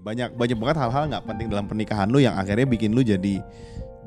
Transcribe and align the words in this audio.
banyak 0.00 0.32
banyak 0.32 0.56
banget 0.56 0.76
hal-hal 0.80 1.04
nggak 1.12 1.24
penting 1.28 1.46
dalam 1.52 1.68
pernikahan 1.68 2.08
lu 2.08 2.18
yang 2.24 2.34
akhirnya 2.40 2.64
bikin 2.64 2.96
lu 2.96 3.04
jadi 3.04 3.44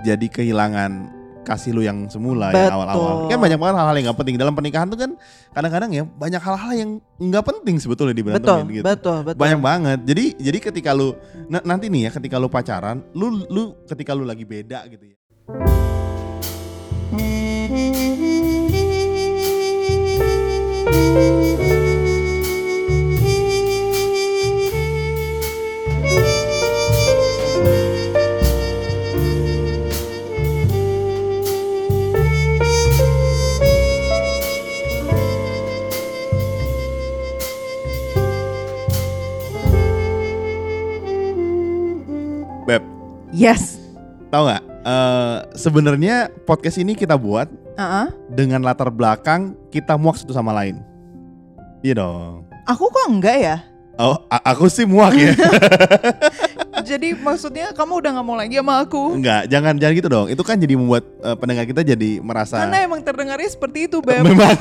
jadi 0.01 0.25
kehilangan 0.25 1.21
kasih 1.43 1.75
lu 1.75 1.83
yang 1.83 2.07
semula 2.07 2.49
yang 2.49 2.71
Betul. 2.71 2.75
awal-awal. 2.79 3.15
Kan 3.27 3.37
banyak 3.43 3.59
banget 3.59 3.75
hal-hal 3.75 3.95
yang 3.99 4.05
nggak 4.09 4.19
penting 4.23 4.35
dalam 4.39 4.53
pernikahan 4.55 4.87
tuh 4.87 4.95
kan 4.97 5.11
kadang-kadang 5.51 5.91
ya 5.91 6.03
banyak 6.07 6.39
hal-hal 6.41 6.71
yang 6.71 6.89
nggak 7.19 7.43
penting 7.43 7.75
sebetulnya 7.83 8.15
di 8.15 8.23
betul, 8.23 8.63
gitu. 8.71 8.83
betul, 8.83 9.19
betul. 9.27 9.39
Banyak 9.43 9.59
banget. 9.59 9.99
Jadi 10.07 10.25
jadi 10.39 10.57
ketika 10.71 10.95
lu 10.95 11.13
na- 11.51 11.63
nanti 11.67 11.91
nih 11.91 12.09
ya 12.09 12.11
ketika 12.15 12.39
lu 12.39 12.47
pacaran, 12.47 13.03
lu 13.11 13.43
lu 13.51 13.75
ketika 13.85 14.15
lu 14.15 14.23
lagi 14.23 14.47
beda 14.47 14.87
gitu 14.87 15.03
ya. 15.03 15.17
Beb, 21.03 21.29
Yes. 43.33 43.81
tahu 44.29 44.45
nggak? 44.45 44.63
Eh 44.85 45.37
sebenarnya 45.57 46.29
podcast 46.45 46.77
ini 46.77 46.93
kita 46.93 47.17
buat 47.17 47.49
Uh-uh. 47.73 48.13
dengan 48.29 48.61
latar 48.61 48.93
belakang 48.93 49.57
kita 49.73 49.97
muak 49.97 50.21
satu 50.21 50.37
sama 50.37 50.53
lain. 50.53 50.81
Iya 51.81 51.97
dong. 51.97 52.45
Aku 52.69 52.93
kok 52.93 53.09
enggak 53.09 53.37
ya? 53.41 53.57
Oh, 53.97 54.17
aku 54.29 54.69
sih 54.69 54.89
muak 54.89 55.13
ya. 55.13 55.37
Jadi 56.89 57.13
maksudnya 57.13 57.69
kamu 57.77 58.01
udah 58.01 58.09
nggak 58.17 58.25
mau 58.25 58.33
lagi 58.37 58.57
sama 58.57 58.81
aku? 58.81 59.17
Enggak, 59.17 59.45
jangan 59.49 59.77
jangan 59.77 59.93
gitu 59.97 60.09
dong. 60.09 60.27
Itu 60.33 60.41
kan 60.43 60.57
jadi 60.59 60.73
membuat 60.75 61.05
eh, 61.21 61.37
pendengar 61.37 61.63
kita 61.63 61.79
jadi 61.85 62.19
merasa 62.19 62.65
Karena 62.65 62.83
emang 62.83 62.99
terdengarnya 63.05 63.47
seperti 63.47 63.87
itu, 63.87 64.03
Beb. 64.03 64.25
memang. 64.27 64.51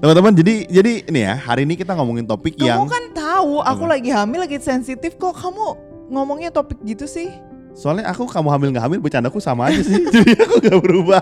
Teman-teman, 0.00 0.32
jadi 0.32 0.54
jadi 0.70 0.92
ini 1.04 1.20
ya, 1.20 1.34
hari 1.36 1.68
ini 1.68 1.76
kita 1.76 1.92
ngomongin 1.92 2.24
topik 2.24 2.56
Kamu 2.56 2.64
yang 2.64 2.88
kan 2.88 3.04
tahu 3.12 3.60
aku 3.60 3.84
Apa? 3.84 3.92
lagi 3.98 4.08
hamil, 4.08 4.40
lagi 4.46 4.56
sensitif 4.62 5.20
kok 5.20 5.36
kamu 5.36 5.85
ngomongnya 6.10 6.50
topik 6.54 6.78
gitu 6.86 7.04
sih? 7.06 7.30
soalnya 7.76 8.08
aku 8.08 8.24
kamu 8.24 8.48
hamil 8.48 8.68
nggak 8.72 8.84
hamil 8.88 9.00
bercandaku 9.04 9.36
sama 9.36 9.68
aja 9.68 9.84
sih. 9.84 10.00
jadi 10.16 10.32
aku 10.48 10.64
nggak 10.64 10.80
berubah. 10.80 11.20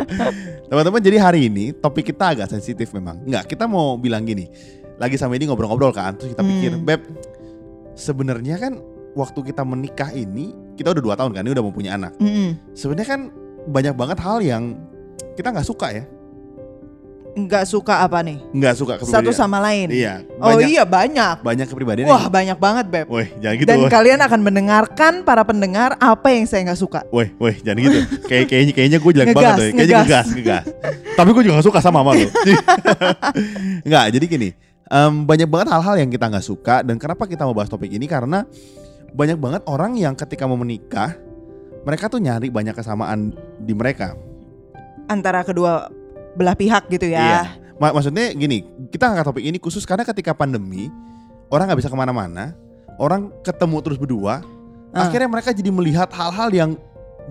Teman-teman, 0.68 0.98
jadi 0.98 1.22
hari 1.22 1.46
ini 1.46 1.70
topik 1.70 2.10
kita 2.10 2.34
agak 2.34 2.50
sensitif 2.50 2.90
memang. 2.90 3.22
Enggak, 3.22 3.46
kita 3.46 3.70
mau 3.70 3.94
bilang 3.94 4.26
gini. 4.26 4.50
Lagi 4.98 5.14
sama 5.14 5.38
ini 5.38 5.46
ngobrol-ngobrol 5.46 5.94
kan, 5.94 6.18
terus 6.18 6.34
kita 6.34 6.42
pikir, 6.42 6.74
Hmm. 6.74 6.82
Beb, 6.82 7.06
sebenarnya 7.94 8.58
kan 8.58 8.82
waktu 9.14 9.40
kita 9.46 9.62
menikah 9.62 10.10
ini 10.10 10.50
kita 10.74 10.90
udah 10.90 11.02
dua 11.06 11.14
tahun 11.14 11.30
kan, 11.38 11.46
ini 11.46 11.54
udah 11.54 11.64
mau 11.64 11.72
punya 11.72 11.94
anak. 11.94 12.18
Mm-mm. 12.18 12.74
Sebenarnya 12.74 13.08
kan 13.08 13.20
banyak 13.70 13.94
banget 13.94 14.18
hal 14.20 14.42
yang 14.42 14.64
kita 15.38 15.54
nggak 15.54 15.68
suka 15.68 15.94
ya, 15.94 16.04
Nggak 17.36 17.68
suka 17.68 18.00
apa 18.00 18.24
nih? 18.24 18.40
nggak 18.48 18.74
suka 18.74 18.96
Satu 18.96 19.12
kepribadian. 19.28 19.36
sama 19.36 19.60
lain. 19.60 19.92
Iya, 19.92 20.24
Oh 20.40 20.56
banyak 20.56 20.68
iya 20.72 20.82
banyak. 20.82 21.36
banyak 21.44 21.66
kepribadian. 21.68 22.08
Wah 22.08 22.24
yang- 22.24 22.32
banyak 22.32 22.56
banget 22.56 22.86
Beb. 22.88 23.06
Woi, 23.12 23.28
jangan 23.38 23.56
gitu. 23.60 23.68
Dan 23.68 23.78
woi. 23.84 23.90
kalian 23.92 24.20
akan 24.24 24.40
mendengarkan 24.40 25.12
para 25.20 25.44
pendengar 25.44 26.00
apa 26.00 26.32
yang 26.32 26.48
saya 26.48 26.64
nggak 26.64 26.80
suka. 26.80 27.04
Woi, 27.12 27.36
woi, 27.36 27.60
jangan 27.60 27.84
gitu. 27.84 27.98
Kayak 28.24 28.44
kayaknya 28.48 28.72
kayaknya 28.72 28.98
gue 28.98 29.12
jelek 29.12 29.28
banget 29.30 29.52
tuh. 29.52 29.66
Kayaknya 29.68 29.84
ngegas. 29.84 30.06
ngegas, 30.08 30.26
ngegas. 30.32 30.64
Tapi 31.12 31.28
gue 31.30 31.42
juga 31.44 31.54
gak 31.60 31.66
suka 31.68 31.80
sama 31.84 31.98
sama 32.00 32.10
lo. 32.12 32.24
Enggak, 33.86 34.04
jadi 34.12 34.24
gini. 34.26 34.48
em, 34.86 35.12
banyak 35.26 35.48
banget 35.50 35.68
hal-hal 35.74 35.94
yang 35.98 36.08
kita 36.08 36.30
nggak 36.30 36.46
suka 36.46 36.80
dan 36.80 36.94
kenapa 36.96 37.26
kita 37.26 37.42
mau 37.42 37.52
bahas 37.52 37.66
topik 37.66 37.90
ini 37.90 38.06
karena 38.06 38.46
banyak 39.12 39.34
banget 39.34 39.62
orang 39.66 39.98
yang 39.98 40.14
ketika 40.14 40.46
mau 40.46 40.54
menikah 40.54 41.10
mereka 41.82 42.06
tuh 42.06 42.22
nyari 42.22 42.48
banyak 42.48 42.70
kesamaan 42.70 43.34
di 43.58 43.74
mereka. 43.74 44.14
Antara 45.06 45.42
kedua 45.42 45.90
belah 46.36 46.52
pihak 46.52 46.86
gitu 46.88 47.08
ya. 47.08 47.18
Iya. 47.18 47.42
Ma- 47.76 47.92
maksudnya 47.92 48.30
gini, 48.30 48.60
kita 48.88 49.08
angkat 49.08 49.24
topik 49.26 49.42
ini 49.42 49.56
khusus 49.56 49.82
karena 49.82 50.00
ketika 50.02 50.32
pandemi 50.32 50.88
orang 51.48 51.66
nggak 51.66 51.80
bisa 51.80 51.88
ke 51.88 51.96
mana-mana, 51.96 52.52
orang 52.96 53.28
ketemu 53.40 53.76
terus 53.80 53.96
berdua, 53.96 54.40
Ah. 54.90 55.04
akhirnya 55.04 55.26
mereka 55.26 55.50
jadi 55.50 55.68
melihat 55.68 56.08
hal-hal 56.08 56.48
yang 56.50 56.70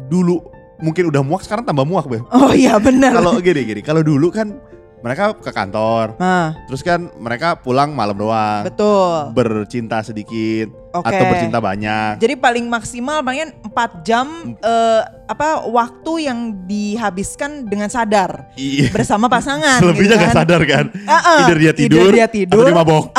dulu 0.05 0.41
mungkin 0.77 1.07
udah 1.07 1.21
muak 1.21 1.41
sekarang 1.41 1.63
tambah 1.63 1.81
muak, 1.81 2.05
Beb. 2.05 2.21
Oh 2.29 2.51
iya 2.51 2.77
benar. 2.77 3.15
kalau 3.15 3.39
gini 3.39 3.61
gini 3.63 3.81
kalau 3.81 4.01
dulu 4.01 4.29
kan 4.29 4.53
mereka 5.01 5.33
ke 5.33 5.49
kantor 5.49 6.17
Nah, 6.17 6.57
terus 6.65 6.81
kan 6.81 7.09
mereka 7.15 7.53
pulang 7.55 7.93
malam 7.93 8.13
doang 8.13 8.65
betul. 8.65 9.31
bercinta 9.31 10.01
sedikit 10.01 10.65
Oke. 10.95 11.07
atau 11.07 11.23
bercinta 11.27 11.59
banyak 11.59 12.11
Jadi 12.17 12.33
paling 12.35 12.65
maksimal 12.65 13.19
paling 13.19 13.51
4 13.65 13.73
jam 14.01 14.27
eh, 14.55 15.01
apa 15.25 15.65
waktu 15.65 16.11
yang 16.23 16.39
dihabiskan 16.63 17.65
dengan 17.65 17.87
sadar 17.87 18.47
iya 18.55 18.87
bersama 18.89 19.25
pasangan. 19.25 19.79
selebihnya 19.81 20.15
gitu 20.15 20.25
kan. 20.25 20.35
sadar 20.35 20.61
kan 20.63 20.85
Ah, 21.03 21.17
ah. 21.17 21.39
either 21.43 21.57
dia 21.57 21.73
tidur, 21.73 21.99
Either 22.01 22.13
dia 22.13 22.25
atau 22.25 22.33
tidur, 22.33 22.63
dia 22.63 22.73
mabok 22.73 23.05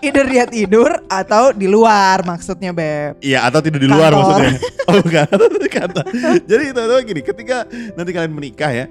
either 0.00 0.24
dia 0.24 0.44
tidur 0.46 0.90
atau 1.06 1.52
di 1.52 1.66
luar 1.66 2.24
maksudnya 2.24 2.72
beb. 2.72 3.20
iya 3.20 3.44
atau 3.44 3.60
tidur 3.60 3.76
di 3.76 3.86
luar 3.86 4.10
Kantor. 4.10 4.40
maksudnya 4.40 4.52
oh 4.88 4.94
bukan 4.98 5.24
atau 5.28 5.46
di 5.50 5.70
kantor 5.70 6.04
jadi 6.42 6.64
itu 6.66 6.80
itu 6.80 6.94
gini 7.04 7.20
ketika 7.20 7.56
nanti 7.92 8.10
kalian 8.10 8.32
menikah 8.32 8.70
ya 8.70 8.86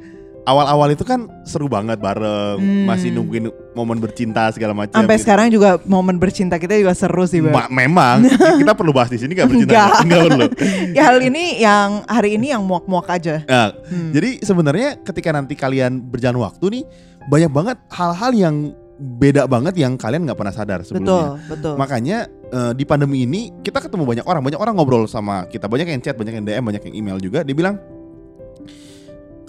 awal-awal 0.50 0.90
itu 0.90 1.02
kan 1.02 1.30
seru 1.44 1.66
banget 1.66 1.98
bareng 1.98 2.58
Hmm. 2.58 2.84
masih 2.84 3.10
nungguin 3.10 3.46
momen 3.72 3.98
bercinta 3.98 4.50
segala 4.50 4.74
macam 4.74 4.92
Sampai 4.92 5.16
gitu. 5.16 5.24
sekarang 5.24 5.48
juga 5.50 5.78
momen 5.84 6.18
bercinta 6.18 6.58
kita 6.58 6.76
juga 6.76 6.92
seru 6.92 7.24
sih. 7.24 7.40
Ma- 7.40 7.70
memang 7.70 8.26
kita 8.62 8.74
perlu 8.74 8.90
bahas 8.90 9.08
di 9.08 9.16
sini 9.16 9.32
gak 9.32 9.48
bercinta 9.48 9.72
Enggak. 9.72 9.94
Enggak 10.02 10.20
perlu 10.28 10.46
ya 10.98 11.04
hal 11.06 11.18
ini 11.20 11.44
yang 11.58 11.90
hari 12.04 12.36
ini 12.36 12.50
yang 12.50 12.62
muak-muak 12.62 13.06
aja. 13.08 13.46
Nah, 13.46 13.70
Hmm. 13.86 14.10
Jadi 14.10 14.42
sebenarnya 14.42 14.98
ketika 15.00 15.30
nanti 15.30 15.54
kalian 15.54 16.02
berjalan 16.04 16.38
waktu 16.40 16.66
nih 16.72 16.84
banyak 17.24 17.50
banget 17.50 17.78
hal-hal 17.90 18.32
yang 18.32 18.56
beda 18.98 19.46
banget 19.46 19.78
yang 19.78 19.96
kalian 19.96 20.26
nggak 20.26 20.36
pernah 20.36 20.52
sadar 20.52 20.82
betul, 20.82 21.00
sebelumnya. 21.00 21.40
betul. 21.48 21.74
Makanya 21.76 22.18
eh, 22.50 22.72
di 22.74 22.84
pandemi 22.84 23.24
ini 23.24 23.54
kita 23.60 23.80
ketemu 23.80 24.04
banyak 24.04 24.26
orang, 24.26 24.42
banyak 24.42 24.58
orang 24.58 24.74
ngobrol 24.74 25.06
sama 25.06 25.46
kita, 25.46 25.66
banyak 25.66 25.88
yang 25.88 26.02
chat, 26.02 26.14
banyak 26.14 26.34
yang 26.34 26.44
DM, 26.44 26.64
banyak 26.66 26.84
yang 26.84 26.96
email 26.98 27.18
juga. 27.18 27.40
Dia 27.42 27.54
bilang, 27.54 27.80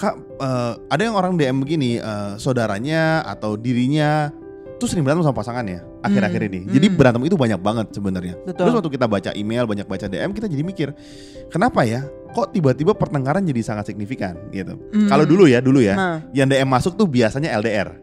kak 0.00 0.16
eh, 0.40 0.74
ada 0.88 1.02
yang 1.04 1.12
orang 1.12 1.36
DM 1.36 1.60
begini, 1.60 2.00
eh, 2.00 2.32
saudaranya 2.40 3.20
atau 3.28 3.60
dirinya 3.60 4.32
tuh 4.80 4.88
sering 4.88 5.04
berantem 5.04 5.28
sama 5.28 5.36
pasangannya 5.36 5.84
akhir-akhir 6.00 6.40
Hmm, 6.40 6.48
ini. 6.48 6.60
Jadi 6.72 6.86
hmm. 6.88 6.96
berantem 6.96 7.22
itu 7.28 7.36
banyak 7.36 7.60
banget 7.60 7.86
sebenarnya. 7.92 8.34
Terus 8.56 8.72
waktu 8.72 8.88
kita 8.88 9.04
baca 9.04 9.30
email, 9.36 9.68
banyak 9.68 9.84
baca 9.84 10.08
DM, 10.08 10.32
kita 10.32 10.48
jadi 10.48 10.62
mikir, 10.64 10.88
kenapa 11.52 11.84
ya? 11.84 12.08
Kok 12.32 12.56
tiba-tiba 12.56 12.96
pertengkaran 12.96 13.44
jadi 13.44 13.60
sangat 13.60 13.92
signifikan 13.92 14.40
gitu? 14.48 14.80
Hmm. 14.96 15.12
Kalau 15.12 15.28
dulu 15.28 15.44
ya, 15.44 15.60
dulu 15.60 15.84
ya, 15.84 15.92
Nah, 15.92 16.16
yang 16.32 16.48
DM 16.48 16.64
masuk 16.64 16.96
tuh 16.96 17.04
biasanya 17.04 17.52
LDR. 17.60 18.00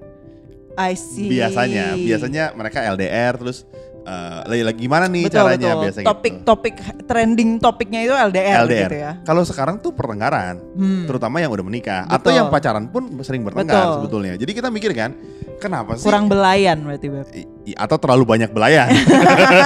I 0.78 0.94
see. 0.94 1.34
Biasanya, 1.34 1.98
biasanya 1.98 2.44
mereka 2.54 2.86
LDR 2.86 3.34
terus 3.42 3.66
eh, 4.08 4.40
lagi 4.48 4.64
lagi 4.64 4.80
gimana 4.80 5.06
nih 5.06 5.24
betul, 5.28 5.36
caranya 5.36 5.68
betul. 5.68 5.84
biasanya 5.84 6.06
gitu. 6.06 6.12
Topik-topik 6.16 6.76
trending 7.04 7.50
topiknya 7.60 8.00
itu 8.08 8.14
LDR, 8.16 8.64
LDR. 8.64 8.80
gitu 8.88 8.96
ya. 8.98 9.12
Kalau 9.28 9.44
sekarang 9.44 9.76
tuh 9.78 9.92
pertengkaran, 9.92 10.56
Hmm. 10.80 11.04
terutama 11.04 11.44
yang 11.44 11.52
udah 11.52 11.66
menikah 11.68 12.08
atau 12.08 12.32
Betul. 12.32 12.38
yang 12.40 12.48
pacaran 12.48 12.88
pun 12.88 13.04
sering 13.22 13.44
bertengkar 13.44 13.76
Betul. 13.76 13.94
sebetulnya. 14.00 14.34
Jadi 14.40 14.52
kita 14.56 14.70
mikir 14.72 14.92
kan, 14.96 15.12
kenapa 15.60 16.00
sih 16.00 16.08
Kurang 16.08 16.32
belayan 16.32 16.80
berarti 16.82 17.08
beb. 17.12 17.28
Atau 17.76 17.98
terlalu 18.00 18.24
banyak 18.24 18.50
belayan? 18.56 18.88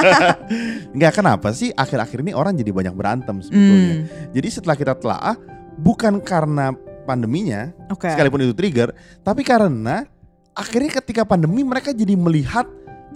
Enggak 0.95 1.13
kenapa 1.15 1.53
sih 1.53 1.69
akhir-akhir 1.71 2.19
ini 2.25 2.31
orang 2.33 2.57
jadi 2.57 2.71
banyak 2.73 2.93
berantem 2.95 3.39
sebetulnya. 3.39 3.93
Hmm. 4.03 4.31
Jadi 4.33 4.47
setelah 4.49 4.75
kita 4.75 4.93
telaah 4.97 5.35
bukan 5.77 6.19
karena 6.19 6.73
pandeminya, 7.03 7.71
Oke. 7.89 8.09
sekalipun 8.09 8.45
itu 8.45 8.53
trigger, 8.53 8.93
tapi 9.21 9.41
karena 9.41 10.05
akhirnya 10.51 10.99
ketika 11.01 11.23
pandemi 11.23 11.63
mereka 11.63 11.95
jadi 11.95 12.13
melihat 12.13 12.67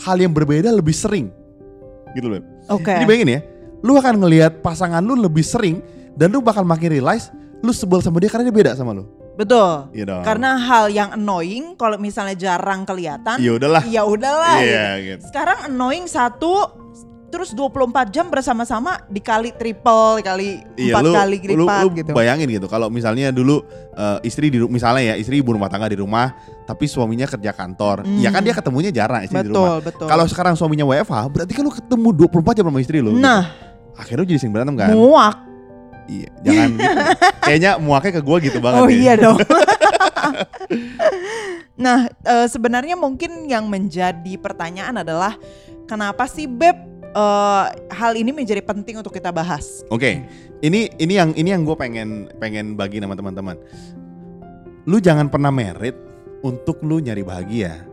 hal 0.04 0.18
yang 0.20 0.34
berbeda 0.36 0.72
lebih 0.74 0.96
sering. 0.96 1.32
Gitu 2.16 2.28
loh. 2.28 2.42
Oke. 2.72 2.92
Jadi 2.92 3.06
bayangin 3.06 3.30
ya, 3.38 3.40
lu 3.86 3.94
akan 3.96 4.16
ngelihat 4.24 4.64
pasangan 4.66 5.04
lu 5.04 5.14
lebih 5.20 5.44
sering 5.44 5.84
dan 6.16 6.32
lu 6.32 6.40
bakal 6.40 6.64
makin 6.64 6.90
realize 6.96 7.30
lu 7.60 7.72
sebel 7.76 8.00
sama 8.00 8.18
dia 8.24 8.32
karena 8.32 8.50
dia 8.50 8.56
beda 8.56 8.72
sama 8.74 8.96
lu. 8.96 9.06
Betul. 9.36 9.92
Iya 9.92 10.04
dong. 10.08 10.24
Karena 10.24 10.56
hal 10.56 10.88
yang 10.88 11.12
annoying 11.12 11.76
kalau 11.76 12.00
misalnya 12.00 12.40
jarang 12.40 12.88
kelihatan, 12.88 13.36
ya 13.44 13.52
udahlah. 13.60 13.84
ya 13.84 14.02
udahlah. 14.08 14.58
Iya 14.64 14.88
gitu. 15.04 15.06
gitu. 15.20 15.24
Sekarang 15.28 15.58
annoying 15.68 16.08
satu 16.08 16.72
terus 17.36 17.52
24 17.52 17.76
jam 18.10 18.26
bersama-sama 18.26 19.04
dikali 19.06 19.52
triple 19.52 20.24
kali 20.24 20.64
Iya 20.74 20.96
empat 20.96 21.04
lu, 21.04 21.12
kali 21.12 21.36
lu, 21.44 21.48
lipat 21.62 21.82
lu 21.82 21.88
gitu. 21.94 22.12
bayangin 22.12 22.48
gitu 22.50 22.66
kalau 22.66 22.88
misalnya 22.88 23.28
dulu 23.30 23.60
eh, 23.92 24.24
istri 24.24 24.48
di 24.48 24.64
misalnya 24.64 25.12
ya 25.12 25.16
istri 25.16 25.38
ibu 25.38 25.52
rumah 25.52 25.68
tangga 25.68 25.86
di 25.86 26.00
rumah 26.00 26.32
tapi 26.64 26.86
suaminya 26.86 27.28
kerja 27.28 27.52
kantor 27.52 28.02
Hmm. 28.02 28.18
ya 28.18 28.30
kan 28.30 28.40
dia 28.40 28.54
ketemunya 28.54 28.88
jarang 28.90 29.22
istri 29.22 29.36
di 29.38 29.50
rumah 29.50 29.78
Betul, 29.78 29.92
betul. 29.92 30.08
kalau 30.08 30.26
sekarang 30.26 30.56
suaminya 30.56 30.86
WFH 30.86 31.20
berarti 31.28 31.52
kan 31.52 31.62
lu 31.62 31.72
ketemu 31.72 32.08
24 32.24 32.56
jam 32.56 32.66
sama 32.66 32.80
istri 32.80 32.98
lu 33.00 33.12
gitu. 33.12 33.20
nah, 33.20 33.52
akhirnya 33.94 34.22
lu 34.22 34.28
jadi 34.28 34.40
sering 34.40 34.54
berantem 34.54 34.76
kan 34.76 34.90
muak. 34.90 35.36
iya 36.08 36.30
jangan 36.42 36.70
gitu 36.78 37.02
kayaknya 37.42 37.72
muaknya 37.78 38.12
ke 38.14 38.22
gua 38.22 38.38
gitu 38.40 38.58
banget 38.58 38.80
Oh 38.80 38.88
ya. 38.88 38.96
iya 38.96 39.14
dong. 39.18 39.38
nah, 41.78 41.98
eh, 42.08 42.48
sebenarnya 42.48 42.96
mungkin 42.96 43.46
yang 43.46 43.66
menjadi 43.66 44.38
pertanyaan 44.38 44.96
adalah 44.98 45.36
kenapa 45.86 46.26
sih 46.26 46.46
Beb 46.46 46.95
eh, 47.16 47.64
hal 47.90 48.14
ini 48.14 48.30
menjadi 48.30 48.60
penting 48.60 49.00
untuk 49.00 49.16
kita 49.16 49.32
bahas. 49.32 49.82
Oke, 49.88 50.28
ini 50.60 50.92
ini 51.00 51.14
yang 51.16 51.32
ini 51.34 51.50
yang 51.50 51.64
gue 51.64 51.74
pengen 51.74 52.28
pengen 52.38 52.76
bagi 52.76 53.00
sama 53.00 53.16
teman-teman. 53.16 53.56
Lu 54.86 55.00
jangan 55.00 55.32
pernah 55.32 55.50
merit 55.50 55.96
untuk 56.44 56.84
lu 56.84 57.00
nyari 57.00 57.24
bahagia. 57.24 57.88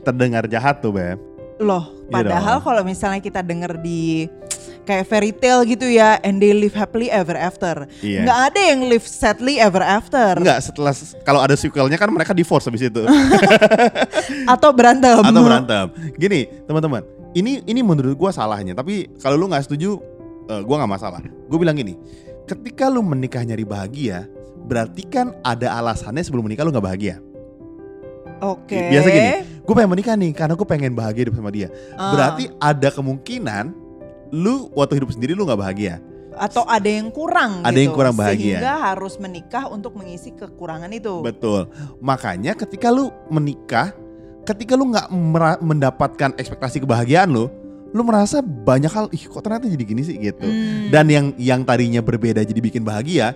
Terdengar 0.00 0.48
jahat 0.48 0.80
tuh 0.80 0.96
beb. 0.96 1.20
Loh, 1.60 1.92
Iya 2.08 2.08
padahal 2.10 2.56
dong. 2.58 2.64
kalau 2.64 2.82
misalnya 2.82 3.20
kita 3.20 3.44
denger 3.44 3.76
di 3.78 4.24
kayak 4.80 5.04
fairy 5.06 5.28
tale 5.30 5.68
gitu 5.68 5.84
ya, 5.86 6.16
and 6.24 6.40
they 6.40 6.56
live 6.56 6.72
happily 6.72 7.12
ever 7.12 7.36
after. 7.36 7.84
Iya. 8.00 8.24
Nggak 8.24 8.38
ada 8.48 8.60
yang 8.64 8.80
live 8.88 9.04
sadly 9.04 9.60
ever 9.60 9.84
after. 9.84 10.40
Enggak, 10.40 10.64
setelah 10.64 10.96
kalau 11.20 11.44
ada 11.44 11.52
sequelnya 11.54 12.00
kan 12.00 12.08
mereka 12.08 12.32
divorce 12.32 12.64
habis 12.64 12.88
itu 12.88 13.04
Atau 14.56 14.72
berantem. 14.72 15.20
atau 15.20 15.42
berantem. 15.44 15.84
Gini, 16.16 16.48
teman-teman, 16.64 17.04
ini 17.34 17.62
ini 17.64 17.80
menurut 17.80 18.14
gua 18.14 18.30
salahnya. 18.30 18.74
Tapi 18.74 19.06
kalau 19.18 19.38
lu 19.38 19.46
nggak 19.50 19.66
setuju, 19.66 19.98
eh, 20.50 20.62
gua 20.66 20.82
nggak 20.82 20.92
masalah. 20.92 21.20
Gue 21.22 21.58
bilang 21.58 21.74
gini, 21.74 21.94
ketika 22.46 22.90
lu 22.90 23.02
menikah 23.02 23.42
nyari 23.42 23.62
bahagia, 23.62 24.26
berarti 24.66 25.02
kan 25.06 25.34
ada 25.42 25.74
alasannya 25.78 26.22
sebelum 26.22 26.46
menikah 26.46 26.66
lu 26.66 26.70
nggak 26.74 26.86
bahagia. 26.86 27.16
Oke. 28.40 28.88
Biasa 28.88 29.08
gini, 29.12 29.30
gue 29.60 29.74
pengen 29.76 29.90
menikah 29.92 30.14
nih 30.16 30.32
karena 30.32 30.54
gue 30.56 30.64
pengen 30.64 30.92
bahagia 30.96 31.28
hidup 31.28 31.36
sama 31.36 31.52
dia. 31.52 31.68
Ah. 31.92 32.08
Berarti 32.16 32.48
ada 32.56 32.88
kemungkinan 32.88 33.64
lu 34.32 34.72
waktu 34.72 34.96
hidup 34.96 35.12
sendiri 35.12 35.36
lu 35.36 35.44
nggak 35.44 35.60
bahagia. 35.60 35.96
atau 36.30 36.64
ada 36.64 36.88
yang 36.88 37.12
kurang 37.12 37.60
Ada 37.60 37.74
gitu. 37.74 37.84
yang 37.84 37.92
kurang 37.92 38.14
bahagia. 38.16 38.56
Sehingga 38.62 38.74
harus 38.80 39.20
menikah 39.20 39.68
untuk 39.68 39.92
mengisi 39.98 40.32
kekurangan 40.32 40.88
itu. 40.88 41.20
Betul. 41.20 41.68
Makanya 42.00 42.56
ketika 42.56 42.88
lu 42.88 43.12
menikah, 43.28 43.92
ketika 44.52 44.74
lu 44.74 44.90
nggak 44.90 45.06
mendapatkan 45.62 46.30
ekspektasi 46.34 46.82
kebahagiaan 46.82 47.30
lu, 47.30 47.46
lu 47.90 48.02
merasa 48.06 48.38
banyak 48.42 48.90
hal, 48.90 49.06
ih 49.10 49.26
kok 49.26 49.42
ternyata 49.42 49.66
jadi 49.66 49.84
gini 49.84 50.02
sih 50.06 50.16
gitu. 50.18 50.46
Hmm. 50.46 50.90
Dan 50.90 51.06
yang 51.10 51.26
yang 51.38 51.60
tadinya 51.66 52.02
berbeda 52.02 52.42
jadi 52.42 52.58
bikin 52.58 52.86
bahagia, 52.86 53.34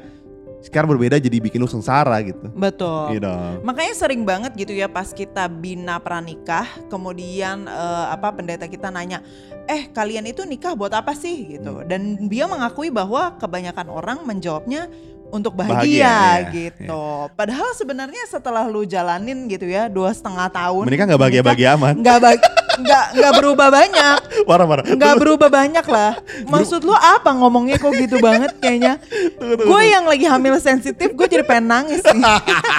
sekarang 0.64 0.88
berbeda 0.96 1.20
jadi 1.20 1.36
bikin 1.44 1.60
lu 1.60 1.68
sengsara 1.68 2.16
gitu. 2.24 2.48
Betul. 2.56 3.20
Gitu. 3.20 3.34
Makanya 3.60 3.94
sering 3.94 4.24
banget 4.24 4.56
gitu 4.56 4.72
ya 4.72 4.88
pas 4.88 5.12
kita 5.12 5.44
bina 5.46 6.00
pranikah, 6.00 6.64
kemudian 6.88 7.68
eh, 7.68 8.06
apa 8.08 8.32
pendeta 8.32 8.64
kita 8.64 8.88
nanya, 8.88 9.20
eh 9.68 9.92
kalian 9.92 10.24
itu 10.24 10.48
nikah 10.48 10.72
buat 10.72 10.96
apa 10.96 11.12
sih 11.12 11.60
gitu. 11.60 11.84
Hmm. 11.84 11.86
Dan 11.86 12.00
dia 12.32 12.48
mengakui 12.48 12.88
bahwa 12.88 13.36
kebanyakan 13.36 13.92
orang 13.92 14.18
menjawabnya 14.24 14.88
untuk 15.28 15.58
Bahagia, 15.58 15.74
bahagia, 15.82 16.14
ya. 16.46 16.50
gitu. 16.54 17.04
Padahal 17.34 17.74
sebenarnya 17.74 18.22
setelah 18.24 18.64
lu 18.70 18.86
jalanin 18.86 19.50
gitu 19.50 19.66
ya 19.66 19.90
dua 19.90 20.14
setengah 20.14 20.46
tahun, 20.46 20.86
Menikah 20.86 21.10
nggak 21.10 21.20
bahagia-bahagia 21.20 21.68
aman. 21.74 21.94
nggak 21.98 22.18
ba- 22.22 22.38
nggak 22.80 23.04
nggak 23.14 23.32
berubah 23.38 23.68
banyak, 23.70 24.18
Parah 24.48 24.66
parah. 24.66 24.84
nggak 24.84 25.14
berubah 25.20 25.48
banyak 25.48 25.86
lah. 25.86 26.12
Maksud 26.46 26.82
lu 26.82 26.92
apa 26.92 27.30
ngomongnya 27.30 27.78
kok 27.78 27.94
gitu 27.94 28.18
banget 28.18 28.56
kayaknya? 28.58 28.98
Gue 29.38 29.82
yang 29.86 30.04
lagi 30.08 30.26
hamil 30.26 30.58
sensitif, 30.58 31.14
gue 31.14 31.26
jadi 31.26 31.44
pengen 31.46 31.70
nangis 31.70 32.02
nih. 32.02 32.22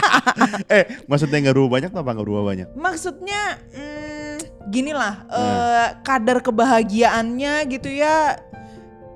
eh, 0.75 0.83
maksudnya 1.05 1.49
nggak 1.49 1.55
berubah 1.55 1.71
banyak 1.79 1.91
apa 1.93 2.09
nggak 2.11 2.25
berubah 2.25 2.43
banyak? 2.45 2.67
Maksudnya 2.75 3.41
hmm, 3.71 4.35
gini 4.69 4.91
lah 4.91 5.23
Nah. 5.25 5.37
eh, 5.37 5.87
kadar 6.01 6.41
kebahagiaannya 6.41 7.53
gitu 7.69 7.89
ya 7.91 8.35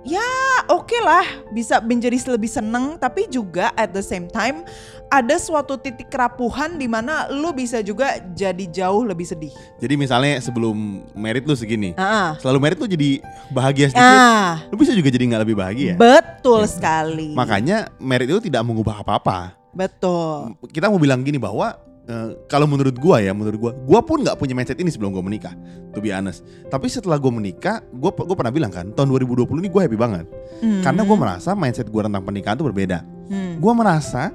ya 0.08 0.24
oke 0.72 0.96
lah 1.04 1.28
bisa 1.52 1.84
menjadi 1.84 2.16
lebih 2.32 2.48
seneng 2.48 2.96
tapi 2.96 3.28
juga 3.28 3.70
at 3.76 3.92
the 3.92 4.02
same 4.02 4.32
time 4.32 4.64
ada 5.10 5.36
suatu 5.36 5.74
titik 5.76 6.08
kerapuhan 6.08 6.78
di 6.78 6.86
mana 6.86 7.26
lu 7.28 7.50
bisa 7.50 7.82
juga 7.82 8.22
jadi 8.32 8.62
jauh 8.66 9.02
lebih 9.02 9.26
sedih. 9.26 9.50
Jadi 9.78 9.94
misalnya 9.96 10.38
sebelum 10.38 10.78
merit 11.14 11.44
lu 11.44 11.54
segini, 11.54 11.94
Ah, 11.94 12.38
selalu 12.38 12.58
merit 12.60 12.78
lu 12.78 12.86
jadi 12.86 13.20
bahagia 13.50 13.90
sedikit, 13.90 14.18
ah 14.22 14.62
lu 14.68 14.78
bisa 14.78 14.94
juga 14.94 15.10
jadi 15.10 15.26
nggak 15.28 15.42
lebih 15.44 15.58
bahagia. 15.58 15.94
betul 15.96 16.62
Gitu. 16.62 16.78
sekali. 16.78 17.34
Makanya 17.34 17.90
merit 17.98 18.30
itu 18.30 18.42
tidak 18.44 18.62
mengubah 18.62 19.02
apa-apa. 19.02 19.58
betul. 19.70 20.54
Kita 20.68 20.88
mau 20.88 20.98
bilang 20.98 21.22
gini 21.22 21.38
bahwa 21.38 21.74
eh, 22.04 22.34
kalau 22.46 22.66
menurut 22.66 22.94
gua 22.96 23.18
ya, 23.18 23.34
menurut 23.34 23.58
gua, 23.60 23.72
gua 23.80 24.02
pun 24.02 24.22
nggak 24.22 24.34
punya 24.36 24.54
mindset 24.54 24.78
ini 24.78 24.90
sebelum 24.90 25.10
gua 25.10 25.22
menikah, 25.22 25.54
to 25.90 26.00
be 26.00 26.10
honest. 26.10 26.42
Tapi 26.68 26.86
setelah 26.86 27.18
gua 27.18 27.30
menikah, 27.32 27.82
gua 27.92 28.10
gua 28.10 28.34
pernah 28.36 28.50
bilang 28.50 28.70
kan, 28.70 28.90
tahun 28.92 29.10
2020 29.12 29.46
ini 29.58 29.70
gua 29.70 29.86
happy 29.86 29.94
banget. 29.94 30.26
Hmm. 30.58 30.82
Karena 30.82 31.02
gua 31.02 31.18
merasa 31.18 31.54
mindset 31.54 31.86
gua 31.88 32.06
tentang 32.06 32.22
pernikahan 32.22 32.54
itu 32.54 32.66
berbeda. 32.66 33.06
Hmm. 33.26 33.58
Gua 33.58 33.74
merasa, 33.74 34.34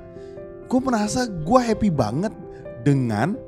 gua 0.67 0.81
merasa 0.81 1.27
gua 1.27 1.61
happy 1.63 1.89
banget 1.89 2.33
dengan 2.85 3.39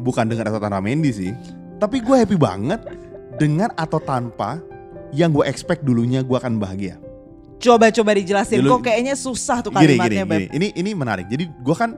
bukan 0.00 0.26
dengan 0.28 0.50
atau 0.50 0.60
tanpa 0.60 0.80
Mendy 0.82 1.10
sih, 1.14 1.32
tapi 1.78 2.02
gua 2.02 2.22
happy 2.22 2.36
banget 2.36 2.80
dengan 3.38 3.70
atau 3.74 3.98
tanpa 3.98 4.62
yang 5.14 5.30
gue 5.30 5.46
expect 5.46 5.86
dulunya 5.86 6.22
gua 6.26 6.42
akan 6.42 6.58
bahagia. 6.58 6.98
Coba-coba 7.62 8.18
dijelasin 8.18 8.60
Dulu- 8.60 8.78
kok 8.82 8.90
kayaknya 8.90 9.14
susah 9.16 9.62
tuh 9.62 9.70
gini, 9.72 9.94
gini, 9.94 9.96
kalimatnya, 9.96 10.24
Beb. 10.26 10.40
gini. 10.50 10.54
Ini 10.58 10.66
ini 10.74 10.90
menarik. 10.92 11.26
Jadi 11.30 11.44
gua 11.62 11.76
kan 11.78 11.90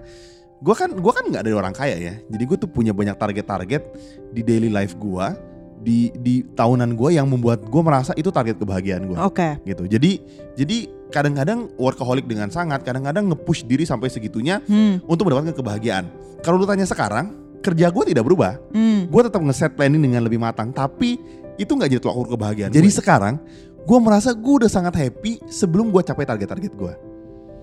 gua 0.63 0.75
kan 0.77 0.91
gua 0.95 1.13
kan 1.17 1.25
nggak 1.27 1.43
dari 1.43 1.57
orang 1.57 1.75
kaya 1.75 1.97
ya. 1.97 2.15
Jadi 2.29 2.43
gue 2.45 2.59
tuh 2.61 2.71
punya 2.71 2.93
banyak 2.95 3.17
target-target 3.17 3.83
di 4.31 4.41
daily 4.47 4.71
life 4.71 4.95
gua 5.01 5.35
di 5.81 6.11
di 6.17 6.43
tahunan 6.43 6.97
gua 6.97 7.13
yang 7.13 7.29
membuat 7.29 7.67
gua 7.69 7.83
merasa 7.85 8.13
itu 8.17 8.33
target 8.33 8.57
kebahagiaan 8.59 9.07
gua 9.07 9.29
Oke. 9.29 9.61
gitu. 9.65 9.87
Jadi 9.87 10.21
jadi 10.57 10.77
kadang-kadang 11.13 11.71
workaholic 11.79 12.27
dengan 12.27 12.51
sangat, 12.51 12.83
kadang-kadang 12.83 13.31
nge-push 13.31 13.63
diri 13.63 13.87
sampai 13.87 14.11
segitunya 14.11 14.59
Hmm. 14.67 14.99
untuk 15.07 15.31
mendapatkan 15.31 15.55
kebahagiaan. 15.55 16.11
Kalau 16.43 16.59
lu 16.59 16.67
tanya 16.67 16.83
sekarang, 16.83 17.35
kerja 17.63 17.91
gue 17.91 18.05
tidak 18.11 18.27
berubah. 18.27 18.59
Hmm. 18.75 19.07
Gue 19.07 19.23
tetap 19.23 19.39
nge-set 19.39 19.79
planning 19.79 20.03
dengan 20.03 20.27
lebih 20.27 20.43
matang, 20.43 20.75
tapi 20.75 21.19
itu 21.57 21.71
nggak 21.71 21.89
jadi 21.89 22.01
tolak 22.03 22.17
ukur 22.19 22.31
kebahagiaan. 22.35 22.71
Jadi 22.75 22.91
sekarang 22.91 23.39
gue 23.87 23.99
merasa 24.03 24.35
gue 24.35 24.55
udah 24.67 24.71
sangat 24.71 24.99
happy 24.99 25.39
sebelum 25.47 25.95
gue 25.95 26.03
capai 26.03 26.27
target-target 26.27 26.73
gue. 26.75 26.93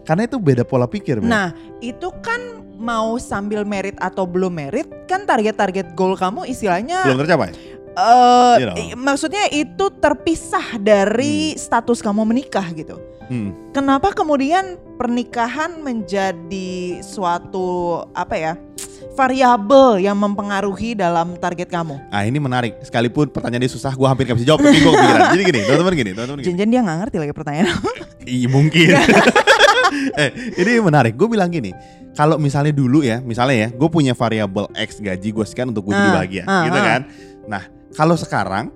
Karena 0.04 0.28
itu 0.28 0.40
beda 0.40 0.64
pola 0.68 0.88
pikir. 0.88 1.24
Beb. 1.24 1.32
Nah, 1.32 1.56
itu 1.80 2.12
kan 2.20 2.64
mau 2.76 3.16
sambil 3.16 3.64
merit 3.64 3.96
atau 4.04 4.28
belum 4.28 4.52
merit, 4.52 4.88
kan 5.08 5.24
target-target 5.24 5.96
goal 5.96 6.20
kamu 6.20 6.44
istilahnya 6.52 7.08
belum 7.08 7.24
tercapai. 7.24 7.56
Eh 7.94 8.56
Iya 8.58 8.66
dong. 8.70 8.78
i- 8.80 8.96
maksudnya 8.96 9.44
itu 9.50 9.86
terpisah 9.94 10.78
dari 10.78 11.54
status 11.54 12.00
kamu 12.00 12.26
menikah 12.26 12.66
gitu. 12.72 12.98
Hmm. 13.24 13.56
Kenapa 13.72 14.12
kemudian 14.12 14.76
pernikahan 14.96 15.80
menjadi 15.80 16.72
suatu 17.00 18.02
apa 18.12 18.36
ya? 18.36 18.54
variabel 19.14 20.02
yang 20.02 20.18
mempengaruhi 20.18 20.98
dalam 20.98 21.38
target 21.38 21.70
kamu. 21.70 22.02
Ah 22.10 22.26
ini 22.26 22.42
menarik. 22.42 22.82
Sekalipun 22.82 23.30
pertanyaannya 23.30 23.70
susah, 23.70 23.94
gue 23.94 24.08
hampir 24.10 24.26
gak 24.26 24.42
bisa 24.42 24.50
jawab. 24.50 24.66
Tapi 24.66 24.74
gue 24.74 24.90
kepikiran. 24.90 25.22
Jadi 25.30 25.44
gini, 25.46 25.60
teman-teman 25.62 25.94
gini, 25.94 26.12
teman-teman 26.18 26.40
gini. 26.42 26.66
Dia 26.66 26.82
nggak 26.82 26.98
ngerti 27.06 27.18
lagi 27.22 27.30
pertanyaan. 27.32 27.70
Iya 28.26 28.48
mungkin. 28.50 28.90
eh 30.22 30.30
ini 30.58 30.82
menarik. 30.82 31.14
Gue 31.14 31.30
bilang 31.30 31.52
gini, 31.52 31.76
kalau 32.18 32.42
misalnya 32.42 32.74
dulu 32.74 33.06
ya, 33.06 33.22
misalnya 33.22 33.68
ya, 33.68 33.70
gue 33.70 33.90
punya 33.92 34.18
variabel 34.18 34.66
X 34.74 34.98
gaji 34.98 35.30
gue 35.30 35.46
sekian 35.46 35.70
untuk 35.70 35.86
gue 35.86 35.94
jadi 35.94 36.10
Ah, 36.10 36.16
bahagia, 36.16 36.44
ah, 36.48 36.64
gitu 36.66 36.80
ah. 36.80 36.86
kan? 36.86 37.02
Nah, 37.46 37.64
kalau 37.94 38.18
sekarang 38.18 38.74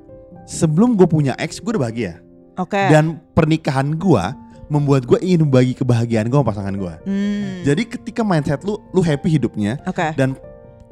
sebelum 0.47 0.93
gue 0.93 1.05
punya 1.09 1.33
X, 1.37 1.59
gue 1.59 1.75
udah 1.75 1.83
bahagia. 1.89 2.13
Oke. 2.57 2.79
Dan 2.89 3.21
pernikahan 3.37 3.93
gue 3.93 4.23
membuat 4.67 5.07
gue 5.07 5.19
ingin 5.23 5.47
membagi 5.47 5.73
kebahagiaan 5.77 6.27
gue 6.27 6.37
sama 6.37 6.47
pasangan 6.47 6.75
gue. 6.75 6.93
Hmm, 7.07 7.63
Jadi 7.63 7.83
ketika 7.87 8.21
mindset 8.23 8.61
lu, 8.67 8.79
lu 8.91 8.99
happy 8.99 9.39
hidupnya 9.39 9.79
Oke. 9.87 10.11
dan 10.19 10.35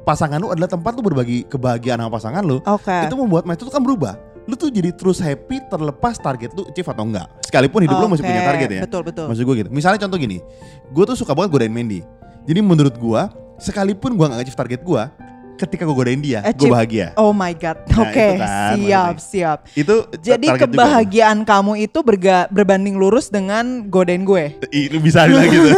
pasangan 0.08 0.39
lu 0.39 0.48
adalah 0.53 0.70
tempat 0.72 0.96
lu 0.96 1.03
berbagi 1.03 1.44
kebahagiaan 1.50 2.00
sama 2.00 2.12
pasangan 2.13 2.44
lu, 2.46 2.63
Oke. 2.63 2.96
itu 3.08 3.15
membuat 3.20 3.44
mindset 3.44 3.67
lu 3.67 3.74
kan 3.74 3.84
berubah. 3.84 4.15
Lu 4.46 4.53
tuh 4.53 4.70
jadi 4.70 4.94
terus 4.94 5.17
happy 5.17 5.58
terlepas 5.67 6.22
target 6.22 6.53
lu 6.53 6.70
achieve 6.70 6.86
atau 6.86 7.03
enggak. 7.03 7.25
Sekalipun 7.50 7.82
hidup 7.82 7.98
lu 7.98 8.08
masih 8.13 8.24
punya 8.24 8.46
target 8.46 8.70
ya. 8.70 8.82
Betul 8.86 9.01
betul. 9.01 9.25
Maksud 9.27 9.44
gue 9.44 9.55
gitu. 9.65 9.70
Misalnya 9.74 10.00
contoh 10.05 10.17
gini, 10.22 10.38
gue 10.94 11.03
tuh 11.03 11.17
suka 11.17 11.34
banget 11.34 11.50
godain 11.51 11.74
Mandy. 11.74 12.05
Jadi 12.46 12.60
menurut 12.62 12.94
gue, 12.94 13.22
sekalipun 13.58 14.13
gue 14.13 14.25
gak 14.29 14.46
achieve 14.46 14.55
target 14.55 14.82
gue, 14.86 15.03
ketika 15.56 15.84
gue 15.84 15.92
godain 15.92 16.20
dia, 16.20 16.44
gue 16.46 16.68
bahagia. 16.68 17.16
Oh 17.16 17.32
my 17.32 17.52
god. 17.52 17.80
Nah, 17.88 18.04
Oke, 18.04 18.28
itu 18.28 18.40
kan, 18.40 18.76
siap 18.76 19.08
maksudnya. 19.10 19.30
siap. 19.32 19.58
Itu 19.74 19.96
Jadi 20.20 20.46
target 20.46 20.62
juga. 20.62 20.76
kebahagiaan 20.78 21.40
kamu 21.42 21.74
itu 21.82 22.00
berga- 22.02 22.48
berbanding 22.50 22.96
lurus 22.96 23.28
dengan 23.28 23.88
godain 23.88 24.24
gue. 24.24 24.56
Ih, 24.70 24.88
lu 24.90 25.00
bisa 25.00 25.24
bilang 25.26 25.48
gitu. 25.48 25.72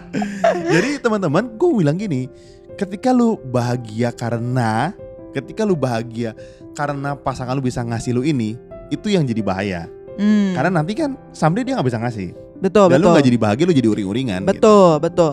Jadi 0.74 1.00
teman-teman, 1.00 1.48
gue 1.50 1.70
bilang 1.74 1.96
gini, 1.96 2.28
ketika 2.74 3.10
lu 3.10 3.40
bahagia 3.42 4.12
karena, 4.12 4.92
ketika 5.32 5.62
lu 5.62 5.74
bahagia 5.74 6.36
karena 6.72 7.16
pasangan 7.16 7.52
lu 7.52 7.64
bisa 7.64 7.80
ngasih 7.80 8.12
lu 8.12 8.22
ini, 8.22 8.54
itu 8.88 9.08
yang 9.08 9.24
jadi 9.24 9.42
bahaya. 9.42 9.82
Hmm, 10.16 10.56
Karena 10.56 10.80
nanti 10.80 10.92
kan 10.92 11.12
someday 11.30 11.60
dia 11.60 11.76
nggak 11.76 11.88
bisa 11.88 12.00
ngasih. 12.00 12.32
betul 12.56 12.88
Dan 12.88 13.00
lu 13.00 13.04
betul. 13.04 13.12
nggak 13.12 13.26
jadi 13.26 13.38
bahagia, 13.38 13.64
lu 13.64 13.74
jadi 13.74 13.88
uring-uringan. 13.90 14.40
gitu. 14.42 14.50
Betul, 14.50 14.90
betul. 14.98 15.32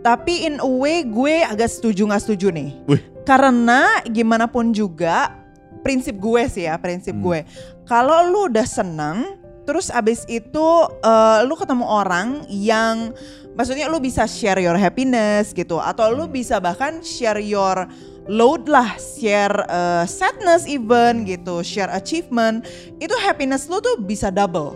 Tapi 0.00 0.46
in 0.46 0.58
a 0.58 0.66
way 0.68 1.02
gue 1.02 1.42
agak 1.42 1.66
setuju 1.68 2.06
nggak 2.06 2.22
setuju 2.22 2.50
nih. 2.50 2.70
Wih. 2.86 3.02
Karena 3.26 4.06
gimana 4.06 4.46
pun 4.46 4.70
juga 4.70 5.34
prinsip 5.82 6.16
gue 6.22 6.46
sih 6.46 6.70
ya, 6.70 6.78
prinsip 6.78 7.18
Hmm. 7.18 7.24
gue. 7.26 7.40
Kalau 7.86 8.22
lu 8.30 8.46
udah 8.46 8.66
seneng, 8.66 9.38
terus 9.66 9.90
abis 9.90 10.22
itu 10.30 10.66
eh, 11.02 11.38
lu 11.42 11.58
ketemu 11.58 11.82
orang 11.82 12.46
yang 12.46 13.10
maksudnya 13.58 13.90
lu 13.90 13.98
bisa 13.98 14.30
share 14.30 14.62
your 14.62 14.78
happiness 14.78 15.50
gitu 15.50 15.82
atau 15.82 16.14
lu 16.14 16.30
Hmm. 16.30 16.34
bisa 16.38 16.62
bahkan 16.62 17.02
share 17.02 17.42
your 17.42 17.90
load 18.26 18.66
lah, 18.66 18.98
share 18.98 19.54
uh, 19.70 20.02
sadness 20.02 20.66
even 20.66 21.22
gitu, 21.22 21.62
share 21.62 21.86
achievement, 21.94 22.66
itu 22.98 23.14
happiness 23.22 23.70
lu 23.70 23.78
tuh 23.78 24.02
bisa 24.02 24.34
double. 24.34 24.74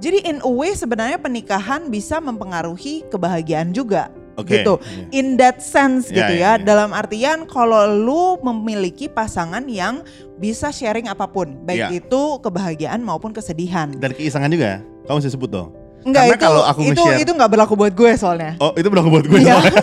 Jadi 0.00 0.24
in 0.24 0.40
a 0.40 0.48
way 0.48 0.72
sebenarnya 0.72 1.20
pernikahan 1.20 1.92
bisa 1.92 2.16
mempengaruhi 2.16 3.04
kebahagiaan 3.12 3.76
juga. 3.76 4.08
Oke, 4.38 4.62
gitu. 4.62 4.78
iya. 4.78 5.04
In 5.12 5.34
that 5.34 5.58
sense 5.58 6.06
Ya, 6.08 6.22
gitu 6.22 6.34
ya, 6.38 6.40
ya. 6.40 6.52
ya. 6.54 6.62
Dalam 6.62 6.94
artian 6.94 7.42
kalau 7.44 7.84
lu 7.90 8.38
memiliki 8.40 9.10
pasangan 9.10 9.66
yang 9.66 10.06
bisa 10.38 10.70
sharing 10.70 11.10
apa 11.10 11.26
pun, 11.26 11.58
baik 11.66 11.78
Ya. 11.78 11.88
itu 11.90 12.22
kebahagiaan 12.38 13.02
maupun 13.02 13.34
kesedihan. 13.34 13.90
Dan 13.92 14.14
keisangan 14.14 14.46
juga. 14.46 14.78
Kamu 15.04 15.18
bisa 15.18 15.34
sebut 15.34 15.50
dong. 15.50 15.74
Enggak 16.06 16.30
Karena 16.30 16.36
itu 16.38 16.44
kalau 16.46 16.62
aku 16.62 16.80
itu 16.86 17.02
itu 17.18 17.32
nggak 17.34 17.50
berlaku 17.50 17.74
buat 17.74 17.90
gue 17.90 18.10
soalnya. 18.14 18.54
Oh, 18.62 18.70
itu 18.72 18.86
berlaku 18.86 19.08
buat 19.10 19.26
gue 19.26 19.38
Iya. 19.42 19.58
soalnya. 19.58 19.74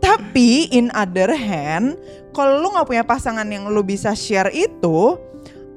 Tapi 0.00 0.70
in 0.70 0.88
other 0.92 1.30
hand, 1.30 1.98
kalau 2.30 2.58
lu 2.58 2.70
nggak 2.70 2.86
punya 2.86 3.04
pasangan 3.04 3.44
yang 3.44 3.66
lu 3.66 3.82
bisa 3.82 4.14
share 4.14 4.48
itu, 4.50 5.18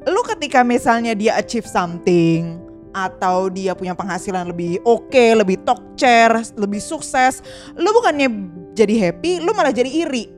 lu 0.03 0.21
ketika 0.27 0.61
misalnya 0.61 1.13
dia 1.13 1.33
achieve 1.33 1.65
something 1.65 2.61
atau 2.93 3.49
dia 3.49 3.73
punya 3.73 3.97
penghasilan 3.97 4.47
lebih 4.47 4.79
oke, 4.85 5.25
lebih 5.35 5.59
talk 5.65 5.81
chair, 5.97 6.29
lebih 6.55 6.79
sukses, 6.79 7.41
lu 7.73 7.89
bukannya 7.91 8.29
jadi 8.73 9.09
happy, 9.09 9.41
lu 9.41 9.51
malah 9.51 9.73
jadi 9.73 9.89
iri 9.89 10.29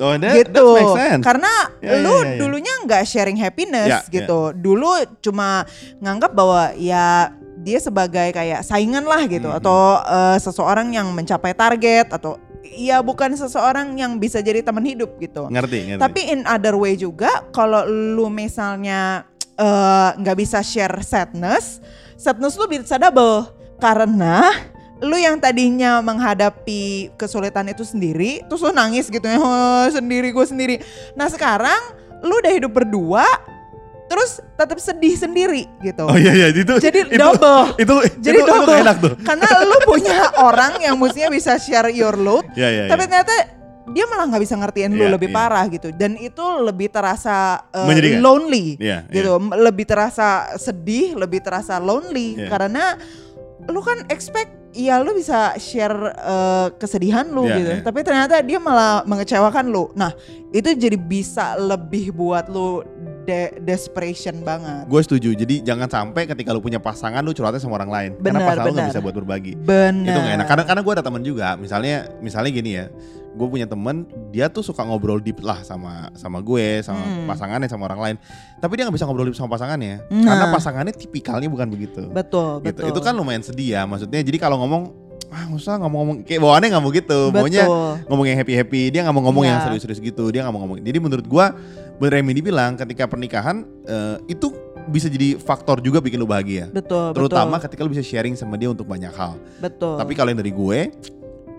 Oh, 0.00 0.16
that, 0.16 0.32
gitu. 0.32 0.64
that 0.64 0.80
makes 0.80 0.96
sense. 0.96 1.22
Karena 1.22 1.52
Ya, 1.84 1.92
ya, 1.92 2.00
lu 2.00 2.14
ya, 2.16 2.24
ya. 2.24 2.36
dulunya 2.40 2.74
nggak 2.88 3.02
sharing 3.04 3.36
happiness 3.36 3.92
Ya, 3.92 4.00
gitu. 4.08 4.56
Dulu 4.56 4.88
cuma 5.20 5.68
nganggap 6.00 6.32
bahwa 6.32 6.72
ya 6.72 7.28
dia 7.60 7.76
sebagai 7.76 8.32
kayak 8.32 8.64
saingan 8.64 9.04
lah 9.04 9.28
gitu 9.28 9.52
Mhm. 9.52 9.60
atau 9.60 10.00
eh, 10.00 10.38
seseorang 10.40 10.88
yang 10.96 11.12
mencapai 11.12 11.52
target 11.52 12.08
atau 12.08 12.40
ya 12.64 13.04
bukan 13.04 13.36
seseorang 13.36 13.92
yang 14.00 14.16
bisa 14.16 14.40
jadi 14.40 14.64
teman 14.64 14.88
hidup 14.88 15.20
gitu. 15.20 15.52
Ngerti, 15.52 15.92
ngerti. 15.92 16.00
Tapi 16.00 16.20
in 16.32 16.48
other 16.48 16.80
way 16.80 16.96
juga 16.96 17.44
kalau 17.52 17.84
lu 17.84 18.32
misalnya 18.32 19.28
eh, 19.60 20.10
nggak 20.16 20.36
bisa 20.40 20.64
share 20.64 21.04
sadness, 21.04 21.84
sadness 22.16 22.56
lu 22.56 22.64
bisa 22.64 22.96
double 22.96 23.52
karena 23.76 24.48
lu 25.00 25.16
yang 25.16 25.40
tadinya 25.40 26.04
menghadapi 26.04 27.12
kesulitan 27.16 27.68
itu 27.68 27.84
sendiri, 27.84 28.44
terus 28.48 28.60
lu 28.60 28.72
nangis 28.72 29.08
gitu 29.08 29.24
ya, 29.24 29.36
"Oh, 29.44 29.84
sendiri 29.88 30.32
gue 30.32 30.46
sendiri. 30.48 30.76
Nah 31.16 31.28
sekarang 31.28 31.80
lu 32.20 32.36
udah 32.36 32.52
hidup 32.52 32.68
berdua, 32.68 33.24
terus 34.12 34.44
tetap 34.60 34.76
sedih 34.76 35.16
sendiri 35.16 35.64
gitu. 35.80 36.04
Oh 36.04 36.18
iya 36.18 36.36
iya 36.36 36.46
itu 36.52 36.76
Jadi 36.76 37.08
itu, 37.08 37.16
double. 37.16 37.72
Itu 37.82 37.94
Jadi 38.20 38.36
itu, 38.36 38.44
itu 38.44 38.50
double. 38.52 38.66
nggak 38.68 38.80
enak 38.84 38.96
tuh. 39.00 39.14
Karena 39.24 39.48
lu 39.64 39.76
punya 39.86 40.18
orang 40.36 40.72
yang 40.84 40.98
mestinya 41.00 41.30
bisa 41.32 41.56
share 41.56 41.88
your 41.88 42.18
load, 42.18 42.44
Iya 42.58 42.68
iya. 42.68 42.82
tapi 42.92 43.06
iya. 43.06 43.08
ternyata 43.08 43.34
dia 43.90 44.04
malah 44.06 44.26
nggak 44.26 44.42
bisa 44.42 44.54
ngertiin 44.54 44.92
lu 44.92 45.04
Iya, 45.04 45.12
lebih 45.14 45.28
iya. 45.28 45.36
parah 45.36 45.64
gitu 45.66 45.88
dan 45.90 46.14
itu 46.14 46.44
lebih 46.60 46.88
terasa 46.88 47.66
uh, 47.68 47.86
lonely 48.18 48.76
Iya, 48.76 49.04
gitu 49.06 49.36
M- 49.36 49.56
lebih 49.56 49.84
terasa 49.84 50.28
sedih 50.56 51.14
lebih 51.14 51.40
terasa 51.40 51.76
lonely 51.76 52.38
Iya. 52.38 52.48
karena 52.48 52.84
lu 53.66 53.80
kan 53.80 54.02
expect 54.08 54.50
ya 54.70 55.02
lu 55.02 55.12
bisa 55.12 55.52
share 55.56 55.92
uh, 56.16 56.70
kesedihan 56.74 57.26
lu 57.26 57.44
Iya, 57.44 57.56
gitu 57.56 57.70
iya. 57.72 57.82
tapi 57.82 58.00
ternyata 58.00 58.38
dia 58.40 58.56
malah 58.56 59.02
mengecewakan 59.04 59.66
lu 59.66 59.90
nah 59.92 60.14
itu 60.50 60.70
jadi 60.72 60.94
bisa 60.94 61.54
lebih 61.54 62.10
buat 62.10 62.46
lu 62.46 62.86
de- 63.20 63.58
desperation 63.60 64.40
banget 64.40 64.88
Gue 64.88 65.04
setuju. 65.04 65.36
Jadi 65.36 65.60
jangan 65.60 65.86
sampai 65.86 66.24
ketika 66.24 66.50
lu 66.50 66.58
punya 66.58 66.80
pasangan 66.80 67.20
lu 67.20 67.30
curhatnya 67.30 67.60
sama 67.60 67.76
orang 67.76 67.92
lain. 67.92 68.10
karena 68.16 68.40
Benar, 68.40 68.48
pasangan 68.48 68.64
lu 68.64 68.74
benar. 68.74 68.88
bisa 68.88 69.00
buat 69.00 69.14
berbagi. 69.14 69.52
benar 69.54 70.08
Itu 70.08 70.18
gak 70.18 70.34
enak. 70.34 70.46
Karena 70.48 70.64
karena 70.64 70.80
gue 70.82 70.92
ada 70.98 71.04
teman 71.04 71.22
juga. 71.22 71.48
Misalnya 71.54 71.96
misalnya 72.18 72.50
gini 72.50 72.70
ya. 72.74 72.86
Gue 73.30 73.46
punya 73.46 73.64
temen 73.64 74.04
dia 74.28 74.50
tuh 74.50 74.60
suka 74.60 74.82
ngobrol 74.82 75.18
deep 75.18 75.38
lah 75.40 75.62
sama 75.62 76.10
sama 76.14 76.38
gue, 76.40 76.82
sama 76.82 76.98
Hmm. 76.98 77.26
pasangannya, 77.30 77.68
sama 77.70 77.86
orang 77.86 78.00
lain. 78.00 78.16
Tapi 78.58 78.72
dia 78.74 78.82
nggak 78.86 78.96
bisa 78.98 79.06
ngobrol 79.06 79.26
deep 79.26 79.38
sama 79.38 79.50
pasangannya. 79.50 80.02
Nah. 80.10 80.24
Karena 80.26 80.46
pasangannya 80.50 80.92
tipikalnya 80.92 81.46
bukan 81.46 81.70
begitu. 81.70 82.10
betul 82.10 82.58
gitu. 82.66 82.82
betul 82.82 82.90
Itu 82.90 83.00
kan 83.00 83.14
lumayan 83.14 83.40
sedih 83.40 83.78
ya. 83.78 83.82
Maksudnya 83.86 84.20
jadi 84.20 84.38
kalau 84.38 84.58
ngomong 84.60 84.82
ah 85.30 85.46
nggak 85.46 85.62
usah 85.62 85.78
ngomong-ngomong 85.78 86.26
kayak 86.26 86.42
bawaannya 86.42 86.68
nggak 86.74 86.82
mau 86.82 86.90
gitu. 86.90 87.20
Maunya 87.30 87.62
betul 87.62 87.94
ngomong 88.10 88.26
yang 88.26 88.38
happy 88.42 88.54
happy 88.56 88.82
dia 88.90 89.00
nggak 89.06 89.14
mau 89.14 89.22
ngomong 89.22 89.44
yang 89.46 89.58
Iya. 89.62 89.64
serius-serius 89.70 90.02
gitu 90.02 90.26
dia 90.28 90.42
nggak 90.42 90.50
mau 90.50 90.66
ngomong 90.66 90.82
jadi 90.82 90.98
menurut 90.98 91.22
gua 91.24 91.54
bener 92.02 92.18
Remy 92.18 92.32
dibilang 92.34 92.74
ketika 92.74 93.06
pernikahan 93.06 93.62
eh, 93.84 94.16
itu 94.26 94.50
bisa 94.90 95.06
jadi 95.06 95.38
faktor 95.38 95.78
juga 95.78 96.02
bikin 96.02 96.18
lu 96.18 96.26
bahagia 96.26 96.66
betul 96.66 97.14
terutama 97.14 97.60
betul, 97.60 97.64
ketika 97.68 97.80
lu 97.86 97.90
bisa 97.92 98.02
sharing 98.02 98.34
sama 98.34 98.58
dia 98.58 98.66
untuk 98.66 98.88
banyak 98.88 99.12
hal 99.12 99.38
betul 99.60 99.94
tapi 99.94 100.18
kalau 100.18 100.32
yang 100.32 100.40
dari 100.40 100.50
gue 100.50 100.78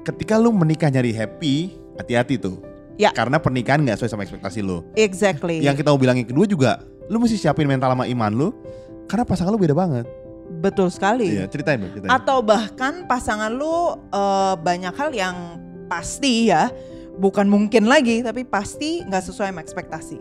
ketika 0.01 0.37
lu 0.37 0.49
menikah 0.53 0.89
nyari 0.89 1.13
happy 1.13 1.77
hati-hati 1.97 2.37
tuh. 2.41 2.57
Ya. 2.99 3.09
karena 3.09 3.41
pernikahan 3.41 3.81
nggak 3.81 3.97
sesuai 3.97 4.11
sama 4.13 4.23
ekspektasi 4.29 4.61
lu. 4.61 4.85
Exactly. 4.93 5.57
Yang 5.63 5.81
kita 5.81 5.89
mau 5.89 5.97
bilang 5.97 6.21
yang 6.21 6.29
kedua 6.29 6.45
juga 6.45 6.85
lu 7.09 7.17
mesti 7.17 7.33
siapin 7.33 7.65
mental 7.65 7.97
sama 7.97 8.05
iman 8.05 8.29
lu 8.29 8.47
karena 9.09 9.25
pasangan 9.25 9.49
lu 9.49 9.57
beda 9.57 9.73
banget. 9.73 10.05
Betul 10.61 10.93
sekali. 10.93 11.33
Iya 11.33 11.49
ceritain 11.49 11.81
ceritain. 11.81 12.11
Atau 12.13 12.45
bahkan 12.45 13.09
pasangan 13.09 13.49
lu 13.49 13.97
eh, 13.97 14.53
banyak 14.53 14.93
hal 14.93 15.09
yang 15.17 15.57
pasti 15.89 16.53
ya 16.53 16.69
bukan 17.17 17.49
mungkin 17.49 17.89
lagi 17.89 18.21
tapi 18.21 18.45
pasti 18.45 19.01
nggak 19.01 19.23
sesuai 19.33 19.49
sama 19.49 19.65
ekspektasi. 19.65 20.17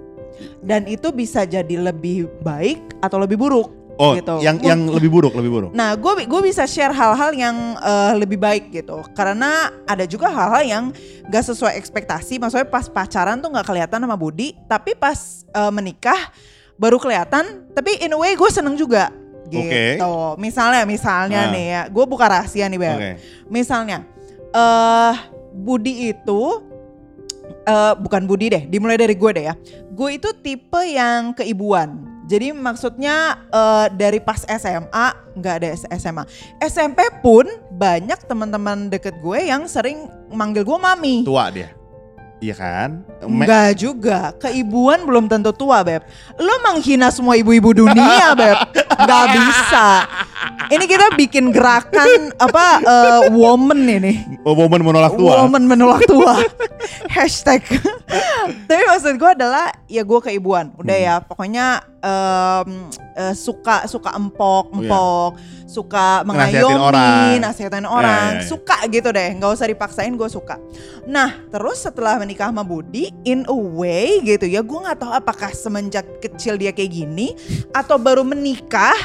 Dan 0.65 0.89
itu 0.89 1.13
bisa 1.13 1.45
jadi 1.45 1.77
lebih 1.77 2.33
baik 2.41 2.81
atau 3.05 3.21
lebih 3.21 3.37
buruk 3.37 3.69
oh 4.01 4.17
gitu. 4.17 4.41
yang 4.41 4.57
Mung- 4.57 4.65
yang 4.65 4.81
lebih 4.89 5.13
buruk 5.13 5.37
lebih 5.37 5.51
buruk 5.53 5.71
Nah, 5.71 5.93
gue 5.93 6.25
gue 6.25 6.41
bisa 6.41 6.65
share 6.65 6.91
hal-hal 6.91 7.37
yang 7.37 7.77
eh, 7.77 8.13
lebih 8.17 8.41
baik 8.41 8.73
gitu, 8.73 9.05
karena 9.13 9.69
ada 9.85 10.09
juga 10.09 10.33
hal-hal 10.33 10.65
yang 10.65 10.85
gak 11.29 11.45
sesuai 11.45 11.77
ekspektasi. 11.77 12.41
Maksudnya 12.41 12.65
pas 12.65 12.89
pacaran 12.89 13.37
tuh 13.39 13.53
nggak 13.53 13.69
kelihatan 13.69 14.01
sama 14.01 14.17
Budi, 14.17 14.57
tapi 14.65 14.97
pas 14.97 15.15
eh, 15.47 15.69
menikah 15.71 16.33
baru 16.75 16.97
kelihatan. 16.97 17.69
Tapi 17.71 18.01
in 18.01 18.11
a 18.11 18.19
way 18.19 18.33
gue 18.33 18.49
seneng 18.49 18.75
juga. 18.75 19.13
Gitu. 19.47 19.61
Oke. 20.01 20.39
Misalnya, 20.39 20.87
misalnya 20.87 21.47
Ah. 21.47 21.53
nih 21.53 21.67
ya, 21.69 21.83
gue 21.87 22.05
buka 22.07 22.25
rahasia 22.25 22.65
nih 22.67 22.79
Beb. 22.79 22.95
oke 22.95 23.11
Misalnya, 23.47 24.07
eh 24.51 25.15
Budi 25.53 26.09
itu 26.09 26.41
eh 27.61 27.95
bukan 27.95 28.25
Budi 28.25 28.47
deh, 28.49 28.63
dimulai 28.65 28.95
dari 28.95 29.15
gue 29.15 29.31
deh 29.31 29.45
ya. 29.45 29.55
Gue 29.91 30.17
itu 30.17 30.31
tipe 30.35 30.81
yang 30.87 31.31
keibuan. 31.31 32.10
Jadi 32.31 32.55
maksudnya 32.55 33.43
eh, 33.51 33.87
dari 33.99 34.23
pas 34.23 34.47
SMA 34.47 35.07
nggak 35.35 35.55
ada 35.59 35.69
SMA, 35.99 36.23
SMP 36.63 37.03
pun 37.19 37.43
banyak 37.75 38.23
teman-teman 38.31 38.87
deket 38.87 39.19
gue 39.19 39.51
yang 39.51 39.67
sering 39.67 40.07
manggil 40.31 40.63
gue 40.63 40.79
mami. 40.79 41.27
tua 41.27 41.51
dia 41.51 41.75
iya 42.41 42.57
kan 42.57 43.05
Enggak 43.21 43.77
juga, 43.77 44.33
keibuan 44.41 45.05
belum 45.05 45.29
tentu 45.29 45.53
tua 45.53 45.85
beb. 45.85 46.01
Lo 46.41 46.57
menghina 46.65 47.13
semua 47.13 47.37
ibu-ibu 47.37 47.85
dunia 47.85 48.33
beb, 48.41 48.59
nggak 48.97 49.25
bisa. 49.37 50.09
Ini 50.73 50.85
kita 50.89 51.21
bikin 51.21 51.53
gerakan 51.53 52.33
apa 52.41 52.81
eh, 52.81 53.21
woman 53.29 53.85
ini. 53.85 54.41
Oh, 54.41 54.57
momen 54.57 54.81
menolak 54.81 55.21
tua. 55.21 55.45
Woman 55.45 55.69
menolak 55.69 56.09
tua. 56.09 56.41
Hashtag. 57.17 57.61
Tapi 58.67 58.83
maksud 58.87 59.15
gue 59.17 59.31
adalah 59.31 59.71
ya 59.87 60.03
gue 60.03 60.21
keibuan. 60.21 60.73
Udah 60.75 60.93
Hmm. 60.93 61.07
ya 61.07 61.15
pokoknya 61.21 61.67
em, 62.01 62.71
eh, 63.15 63.35
suka 63.35 63.85
suka 63.85 64.13
empok 64.13 64.73
empok, 64.73 65.37
suka 65.65 66.25
Nasihatin 66.25 66.27
mengayomi, 66.65 66.81
orang. 66.81 67.37
nasihatin 67.39 67.87
orang, 67.87 68.31
Ya, 68.33 68.37
ya, 68.37 68.43
ya. 68.43 68.49
suka 68.49 68.77
gitu 68.89 69.09
deh. 69.11 69.29
Nggak 69.37 69.51
usah 69.55 69.67
dipaksain 69.67 70.13
gue 70.13 70.27
suka. 70.27 70.57
Nah 71.05 71.37
terus 71.49 71.81
setelah 71.81 72.17
menikah 72.17 72.49
sama 72.49 72.63
Budi, 72.63 73.13
in 73.23 73.45
a 73.45 73.55
way 73.55 74.21
gitu 74.23 74.45
ya, 74.45 74.61
gue 74.61 74.79
nggak 74.81 74.99
tahu 74.99 75.13
apakah 75.13 75.53
semenjak 75.53 76.07
kecil 76.19 76.57
dia 76.57 76.73
kayak 76.73 76.91
gini 76.91 77.37
atau 77.71 77.97
baru 77.97 78.25
menikah, 78.25 78.97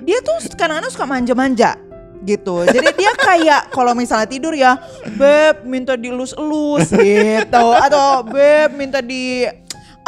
dia 0.00 0.18
tuh 0.20 0.40
kadang-kadang 0.56 0.90
suka 0.90 1.04
manja-manja 1.04 1.76
gitu. 2.24 2.66
Jadi 2.66 2.88
dia 2.98 3.12
kayak 3.14 3.70
kalau 3.70 3.92
misalnya 3.94 4.28
tidur 4.28 4.54
ya, 4.54 4.78
beb 5.14 5.62
minta 5.66 5.94
dilus-elus 5.94 6.90
gitu 6.94 7.64
atau 7.74 8.24
beb 8.26 8.74
minta 8.74 8.98
di 9.04 9.46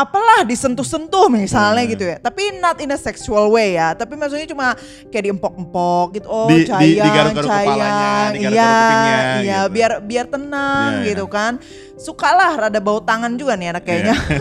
apalah 0.01 0.41
disentuh-sentuh 0.43 1.29
misalnya 1.29 1.85
Hmm. 1.85 1.93
gitu 1.93 2.05
ya. 2.07 2.17
Tapi 2.17 2.57
not 2.57 2.81
in 2.81 2.89
a 2.89 2.97
sexual 2.97 3.51
way 3.51 3.77
ya. 3.77 3.93
Tapi 3.93 4.17
maksudnya 4.17 4.47
cuma 4.47 4.73
kayak 5.07 5.29
diempok-empok 5.29 6.07
gitu. 6.15 6.27
Oh, 6.27 6.49
Di- 6.49 6.65
di- 6.65 6.67
sayang, 6.67 7.05
digaruk-garuk 7.05 7.47
kepalanya, 7.47 7.85
sayang. 7.85 8.33
digaruk-garuk 8.33 8.57
Iya, 8.57 8.73
kupingnya 8.73 9.13
iya, 9.13 9.59
gitu. 9.61 9.69
biar 9.71 9.91
biar 10.01 10.27
tenang 10.27 10.91
Iya, 10.91 10.99
iya. 10.99 11.09
gitu 11.11 11.25
kan. 11.27 11.53
Sukalah 11.95 12.57
rada 12.57 12.81
bau 12.81 12.99
tangan 12.99 13.37
juga 13.37 13.55
nih 13.55 13.71
anak 13.71 13.85
kayaknya. 13.85 14.17
Iya. 14.17 14.41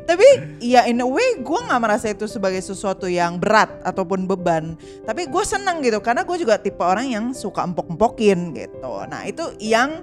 Tapi 0.08 0.28
ya 0.58 0.80
in 0.84 0.98
a 0.98 1.06
way 1.06 1.36
gue 1.36 1.60
nggak 1.60 1.76
merasa 1.78 2.08
itu 2.08 2.24
sebagai 2.24 2.58
sesuatu 2.58 3.04
yang 3.04 3.36
berat 3.36 3.68
ataupun 3.82 4.24
beban. 4.24 4.72
Tapi 5.04 5.28
gue 5.28 5.44
seneng 5.44 5.78
gitu 5.78 6.00
karena 6.00 6.24
gue 6.24 6.36
juga 6.36 6.56
tipe 6.56 6.80
orang 6.80 7.04
yang 7.04 7.24
suka 7.30 7.60
empok-empokin 7.62 8.56
gitu. 8.56 8.92
Nah 9.04 9.22
itu 9.22 9.44
yang 9.60 10.00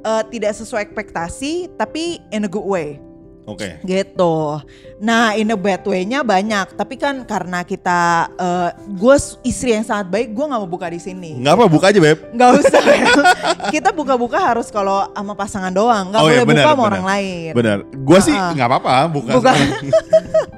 eh, 0.00 0.22
tidak 0.28 0.52
sesuai 0.52 0.84
ekspektasi 0.84 1.72
tapi 1.74 2.20
in 2.28 2.44
a 2.44 2.50
good 2.50 2.60
way 2.62 3.00
Oke. 3.44 3.76
gitu. 3.82 4.56
Nah, 4.96 5.36
in 5.36 5.48
a 5.48 5.54
bad 5.54 5.84
way-nya 5.84 6.20
banyak, 6.20 6.72
tapi 6.74 6.96
kan 6.96 7.22
karena 7.22 7.60
kita 7.60 8.32
gue 8.88 9.16
istri 9.42 9.72
yang 9.72 9.84
sangat 9.84 10.08
baik, 10.08 10.32
gue 10.32 10.44
nggak 10.44 10.56
mau 10.58 10.70
buka 10.70 10.88
di 10.88 10.96
sini. 10.96 11.36
Nggak 11.36 11.54
apa 11.54 11.64
buka 11.66 11.86
aja 11.88 12.00
beb. 12.00 12.18
Nggak 12.32 12.50
usah. 12.58 12.82
kita 13.68 13.92
buka-buka 13.92 14.40
harus 14.40 14.68
kalau 14.68 15.04
sama 15.06 15.34
pasangan 15.34 15.68
doang, 15.68 16.08
nggak 16.08 16.20
Oh 16.20 16.28
iya, 16.28 16.40
boleh 16.40 16.48
benar, 16.48 16.56
buka 16.56 16.64
sama 16.64 16.76
benar. 16.78 16.88
orang 16.88 17.04
lain. 17.06 17.50
Bener. 17.52 17.78
Gue 17.92 18.18
sih 18.20 18.32
nggak 18.32 18.64
apa-apa 18.66 18.94
buka. 19.12 19.30
Buka. 19.36 19.52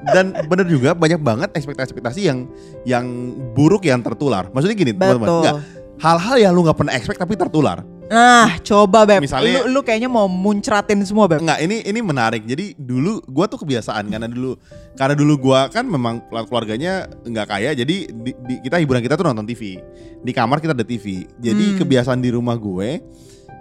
Dan 0.06 0.24
bener 0.46 0.66
juga 0.66 0.94
banyak 0.94 1.18
banget 1.18 1.48
ekspektasi-ekspektasi 1.52 2.20
yang 2.22 2.46
yang 2.86 3.04
buruk 3.52 3.82
yang 3.82 3.98
tertular. 3.98 4.46
Maksudnya 4.54 4.76
gini 4.78 4.92
teman-teman. 4.94 5.58
Hal-hal 5.96 6.36
yang 6.38 6.52
lu 6.52 6.62
nggak 6.62 6.76
pernah 6.76 6.94
expect 6.94 7.18
tapi 7.18 7.34
tertular. 7.34 7.80
Nah, 8.06 8.62
coba 8.62 9.02
beb. 9.02 9.18
Misalnya- 9.18 9.66
lu, 9.66 9.74
lu 9.74 9.80
kayaknya 9.82 10.06
mau 10.06 10.30
muncratin 10.30 11.02
semua 11.02 11.26
beb. 11.26 11.42
Enggak, 11.42 11.58
ini 11.58 11.82
ini 11.82 11.98
menarik. 11.98 12.46
Jadi 12.46 12.78
dulu 12.78 13.18
gua 13.26 13.46
tuh 13.46 13.58
kebiasaan 13.58 14.06
karena 14.06 14.30
dulu 14.30 14.54
karena 14.94 15.14
dulu 15.14 15.34
gua 15.40 15.66
kan 15.66 15.82
memang 15.82 16.22
keluarganya 16.46 17.10
nggak 17.22 17.46
kaya, 17.46 17.70
jadi 17.74 17.96
di, 18.06 18.30
di- 18.32 18.60
kita 18.62 18.78
hiburan 18.78 19.02
kita 19.02 19.18
tuh 19.18 19.26
nonton 19.26 19.42
TV. 19.42 19.82
Di 20.22 20.30
kamar 20.30 20.58
kita 20.58 20.70
ada 20.70 20.86
TV. 20.86 21.26
Jadi 21.36 21.74
Hmm. 21.74 21.78
kebiasaan 21.78 22.18
di 22.18 22.30
rumah 22.30 22.54
gue 22.54 23.02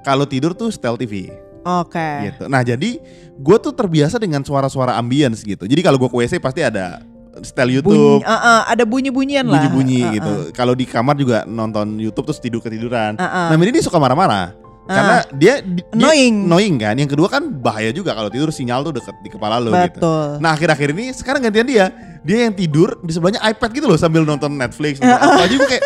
kalau 0.02 0.30
tidur 0.30 0.54
tuh 0.54 0.70
setel 0.70 0.94
TV 0.94 1.34
Oke. 1.66 2.10
gitu. 2.30 2.46
Nah, 2.46 2.62
jadi 2.62 3.02
gue 3.36 3.58
tuh 3.58 3.74
terbiasa 3.74 4.22
dengan 4.22 4.46
suara-suara 4.46 4.94
ambience 4.94 5.42
gitu. 5.42 5.66
Jadi 5.66 5.82
kalau 5.82 5.98
gua 5.98 6.08
ke 6.08 6.18
WC 6.22 6.38
pasti 6.38 6.62
ada 6.62 7.02
setel 7.44 7.70
YouTube, 7.82 8.22
Bunyi, 8.22 8.28
uh, 8.28 8.32
uh, 8.32 8.60
ada 8.70 8.84
bunyi-bunyian 8.86 9.44
lah. 9.44 9.60
bunyi-bunyi 9.60 10.00
Uh, 10.00 10.08
uh. 10.08 10.14
gitu. 10.16 10.34
Kalau 10.54 10.72
di 10.72 10.86
kamar 10.88 11.16
juga 11.16 11.44
nonton 11.44 12.00
YouTube 12.00 12.32
terus 12.32 12.40
tidur 12.40 12.62
ketiduran. 12.62 13.20
Uh, 13.20 13.26
uh. 13.26 13.46
Nah, 13.52 13.56
ini 13.58 13.76
dia 13.76 13.84
suka 13.84 14.00
marah-marah. 14.00 14.56
Karena 14.86 15.26
dia, 15.34 15.66
di- 15.66 15.82
dia 15.82 15.98
Annoying. 15.98 16.46
annoying 16.46 16.76
kan. 16.78 16.94
Yang 16.94 17.18
kedua 17.18 17.26
kan 17.26 17.42
bahaya 17.50 17.90
juga 17.90 18.14
kalau 18.14 18.30
tidur 18.30 18.54
sinyal 18.54 18.86
tuh 18.86 18.94
deket 18.94 19.18
di 19.26 19.34
kepala 19.34 19.58
lo 19.58 19.74
gitu. 19.74 20.38
Nah 20.38 20.54
akhir-akhir 20.54 20.94
ini 20.94 21.10
sekarang 21.10 21.42
gantian 21.42 21.66
dia. 21.66 21.90
Dia 22.22 22.46
yang 22.46 22.54
tidur 22.54 23.02
di 23.02 23.10
sebelahnya 23.10 23.42
iPad 23.50 23.70
gitu 23.74 23.90
loh 23.90 23.98
sambil 23.98 24.22
nonton 24.22 24.54
Netflix. 24.54 25.02
Nonton 25.02 25.18
apa 25.18 25.42
aja 25.42 25.56
gue 25.58 25.70
kayak, 25.74 25.86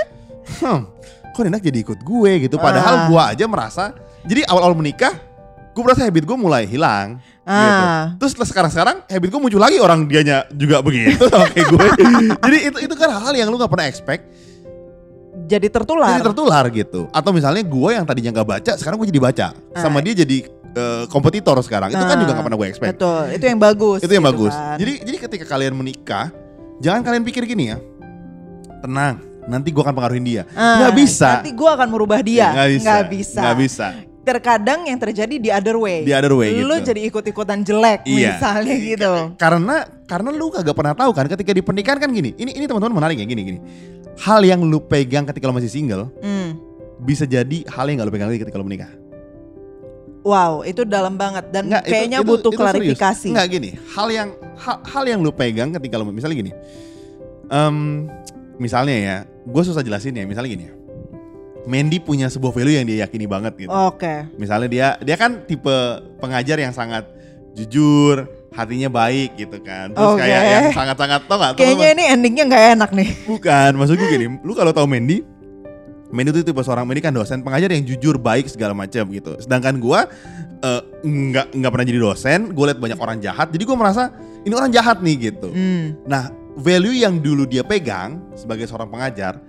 hmm, 0.60 0.80
kok 1.32 1.44
enak 1.48 1.62
jadi 1.64 1.78
ikut 1.80 2.00
gue 2.04 2.32
gitu. 2.44 2.60
Padahal 2.60 2.96
Ah. 2.96 3.08
gue 3.08 3.22
aja 3.40 3.46
merasa, 3.48 3.96
jadi 4.28 4.44
awal-awal 4.52 4.76
menikah, 4.76 5.16
gue 5.80 5.86
merasa 5.86 6.04
habit 6.04 6.24
gue 6.24 6.38
mulai 6.38 6.68
hilang. 6.68 7.16
Gitu. 7.40 7.84
Ah. 7.88 8.14
Terus 8.20 8.36
sekarang-sekarang 8.36 9.08
habit 9.08 9.30
gue 9.32 9.40
muncul 9.40 9.58
lagi 9.58 9.80
orang 9.80 10.04
dianya 10.06 10.44
juga 10.52 10.84
begitu 10.84 11.24
sama 11.26 11.48
kayak 11.48 11.68
gue. 11.68 11.88
jadi 12.38 12.58
itu 12.68 12.78
itu 12.84 12.94
kan 12.94 13.10
hal-hal 13.10 13.34
yang 13.34 13.48
lu 13.48 13.56
gak 13.56 13.72
pernah 13.72 13.88
expect 13.88 14.28
Jadi 15.48 15.66
tertular. 15.66 16.14
jadi 16.14 16.22
tertular 16.22 16.64
gitu. 16.70 17.08
Atau 17.10 17.32
misalnya 17.32 17.64
gue 17.64 17.90
yang 17.90 18.04
tadinya 18.04 18.30
nggak 18.30 18.48
baca, 18.50 18.72
sekarang 18.76 19.00
gue 19.00 19.08
jadi 19.08 19.22
baca. 19.24 19.48
Sama 19.74 19.98
Ah. 19.98 20.04
dia 20.04 20.14
jadi 20.20 20.38
eh, 20.70 21.04
kompetitor 21.08 21.58
sekarang. 21.64 21.90
Itu 21.90 21.98
kan 21.98 22.14
Nah, 22.14 22.22
juga 22.22 22.32
gak 22.36 22.46
pernah 22.46 22.60
gue 22.60 22.68
expect. 22.70 22.92
Betul. 22.94 23.24
Itu 23.34 23.46
yang 23.48 23.58
bagus. 23.58 24.00
Itu 24.04 24.12
yang 24.12 24.22
gitu 24.22 24.36
bagus. 24.36 24.54
kan. 24.54 24.78
Jadi 24.78 24.94
jadi 25.02 25.18
ketika 25.18 25.46
kalian 25.48 25.74
menikah, 25.74 26.30
jangan 26.78 27.02
kalian 27.02 27.24
pikir 27.26 27.48
gini 27.48 27.74
ya. 27.74 27.78
Tenang, 28.80 29.18
nanti 29.44 29.74
gue 29.74 29.82
akan 29.82 29.92
pengaruhin 29.92 30.22
dia. 30.22 30.44
Ah, 30.54 30.86
Nggak 30.86 30.94
bisa. 30.96 31.30
Nanti 31.42 31.52
gue 31.52 31.70
akan 31.72 31.88
merubah 31.90 32.20
dia. 32.22 32.48
Nggak 32.54 32.70
bisa. 32.70 32.86
Nggak 32.86 33.06
bisa. 33.10 33.40
Nggak 33.42 33.58
bisa. 33.58 33.88
Terkadang 34.20 34.86
yang 34.86 35.00
terjadi 35.00 35.36
di 35.40 35.50
other 35.50 35.80
way. 35.80 36.04
The 36.04 36.14
other 36.14 36.36
way 36.36 36.52
Lu 36.60 36.76
gitu. 36.78 36.92
jadi 36.94 37.02
ikut-ikutan 37.08 37.64
jelek 37.64 38.04
Iya. 38.06 38.36
misalnya 38.36 38.76
gitu. 38.78 39.14
Karena 39.40 39.76
karena 40.06 40.30
lu 40.30 40.52
kagak 40.52 40.76
pernah 40.76 40.94
tahu 40.94 41.12
kan 41.16 41.26
ketika 41.28 41.52
di 41.52 41.64
pernikahan 41.64 41.98
kan 41.98 42.10
gini. 42.12 42.36
Ini 42.36 42.52
ini 42.54 42.66
teman-teman 42.68 43.00
menarik 43.00 43.18
ya 43.18 43.26
gini 43.26 43.42
gini. 43.42 43.60
Hal 44.20 44.44
yang 44.44 44.60
lu 44.62 44.78
pegang 44.80 45.24
ketika 45.24 45.48
lu 45.48 45.56
masih 45.56 45.72
single 45.72 46.12
Hmm. 46.20 46.60
bisa 47.00 47.24
jadi 47.24 47.64
hal 47.72 47.88
yang 47.88 48.04
gak 48.04 48.08
lu 48.08 48.14
pegang 48.14 48.28
lagi 48.28 48.44
ketika 48.44 48.60
lu 48.60 48.68
menikah. 48.68 48.92
Wow, 50.20 50.62
itu 50.62 50.84
dalam 50.84 51.16
banget 51.16 51.48
dan 51.50 51.72
Nggak, 51.72 51.88
kayaknya 51.88 52.20
itu- 52.20 52.28
butuh 52.28 52.52
itu 52.52 52.60
serius. 52.60 52.68
klarifikasi. 53.00 53.28
Nggak 53.32 53.48
gini, 53.50 53.70
hal 53.96 54.08
yang 54.12 54.30
hal, 54.60 54.78
hal 54.84 55.04
yang 55.08 55.20
lu 55.24 55.32
pegang 55.32 55.72
ketika 55.72 55.96
lu 55.96 56.12
misalnya 56.12 56.38
gini. 56.38 56.52
em, 57.50 58.06
misalnya 58.60 58.94
ya, 58.94 59.16
gue 59.26 59.64
susah 59.64 59.82
jelasin 59.82 60.14
ya. 60.14 60.22
Misalnya 60.22 60.52
gini 60.52 60.64
ya. 60.68 60.74
Mandy 61.68 62.00
punya 62.00 62.32
sebuah 62.32 62.56
value 62.56 62.80
yang 62.80 62.88
dia 62.88 63.04
yakini 63.04 63.28
banget 63.28 63.68
gitu. 63.68 63.72
Oke. 63.72 64.28
Misalnya 64.40 64.70
dia 64.72 64.88
dia 65.04 65.16
kan 65.20 65.44
tipe 65.44 65.76
pengajar 66.20 66.56
yang 66.60 66.72
sangat 66.72 67.04
jujur, 67.58 68.30
hatinya 68.54 68.90
baik 68.90 69.36
gitu 69.36 69.58
kan. 69.62 69.92
Terus 69.94 70.14
Oke. 70.16 70.22
kayak 70.24 70.42
yang 70.46 70.66
sangat-sangat 70.74 71.22
tau 71.28 71.38
gak? 71.38 71.52
Kayaknya 71.60 71.88
ini 71.96 72.04
endingnya 72.10 72.44
nggak 72.48 72.64
enak 72.80 72.90
nih. 72.96 73.10
Bukan, 73.28 73.72
maksud 73.76 73.96
gue 74.00 74.10
gini, 74.10 74.28
lu 74.48 74.54
kalau 74.56 74.72
tahu 74.72 74.88
Mandy, 74.88 75.22
Mandy 76.10 76.30
itu 76.34 76.42
tipe 76.42 76.62
seorang 76.64 76.86
Mandy 76.88 77.02
kan 77.04 77.14
dosen 77.14 77.44
pengajar 77.46 77.70
yang 77.70 77.86
jujur, 77.86 78.18
baik 78.18 78.50
segala 78.50 78.74
macam 78.74 79.06
gitu. 79.14 79.38
Sedangkan 79.38 79.78
gua 79.78 80.10
eh, 80.64 80.82
nggak 81.06 81.56
nggak 81.56 81.72
pernah 81.72 81.88
jadi 81.88 82.00
dosen, 82.00 82.40
gue 82.52 82.66
liat 82.72 82.80
banyak 82.82 83.00
orang 83.00 83.18
jahat, 83.22 83.48
jadi 83.54 83.64
gue 83.64 83.78
merasa 83.78 84.12
ini 84.44 84.54
orang 84.56 84.72
jahat 84.74 84.98
nih 85.00 85.16
gitu. 85.32 85.50
Hmm. 85.54 85.96
Nah, 86.10 86.34
value 86.60 87.00
yang 87.00 87.22
dulu 87.22 87.46
dia 87.46 87.64
pegang 87.64 88.20
sebagai 88.36 88.66
seorang 88.68 88.90
pengajar, 88.92 89.40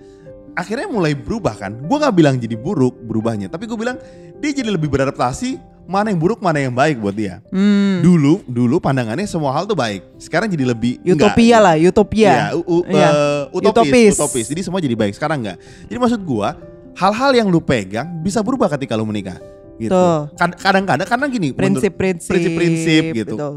akhirnya 0.54 0.86
mulai 0.86 1.12
berubah 1.12 1.54
kan. 1.56 1.72
Gue 1.76 1.96
nggak 1.96 2.14
bilang 2.14 2.34
jadi 2.36 2.56
buruk 2.56 2.94
berubahnya, 3.04 3.48
tapi 3.48 3.66
gue 3.66 3.78
bilang 3.78 3.96
dia 4.38 4.50
jadi 4.50 4.70
lebih 4.72 4.88
beradaptasi 4.88 5.58
mana 5.90 6.14
yang 6.14 6.22
buruk 6.22 6.38
mana 6.38 6.62
yang 6.62 6.70
baik 6.70 7.02
buat 7.02 7.12
dia. 7.12 7.42
Hmm. 7.50 7.98
Dulu 7.98 8.46
dulu 8.46 8.78
pandangannya 8.78 9.26
semua 9.26 9.50
hal 9.50 9.66
tuh 9.66 9.74
baik, 9.74 10.06
sekarang 10.22 10.46
jadi 10.46 10.70
lebih 10.70 11.02
enggak. 11.02 11.34
Utopia 11.34 11.58
lah, 11.58 11.74
utopia. 11.74 12.30
Iya, 12.30 12.46
u- 12.54 12.66
u- 12.66 12.86
Iya. 12.86 13.08
eh, 13.10 13.42
utopis, 13.50 13.74
Utopis. 13.74 14.12
utopis. 14.16 14.46
Jadi 14.46 14.60
semua 14.62 14.78
jadi 14.78 14.94
baik. 14.94 15.12
Sekarang 15.18 15.42
enggak. 15.42 15.58
Jadi 15.90 15.98
maksud 15.98 16.20
gua, 16.22 16.54
hal-hal 16.94 17.30
yang 17.34 17.50
lu 17.50 17.58
pegang 17.58 18.06
bisa 18.22 18.38
berubah 18.38 18.70
ketika 18.70 18.94
lu 18.94 19.02
menikah. 19.02 19.38
Gitu. 19.80 20.04
Kadang-kadang 20.36 21.08
karena 21.08 21.26
gini, 21.26 21.48
Prinsip-prinsip. 21.56 22.28
prinsip-prinsip 22.28 23.02
gitu. 23.16 23.34
Betul. 23.34 23.54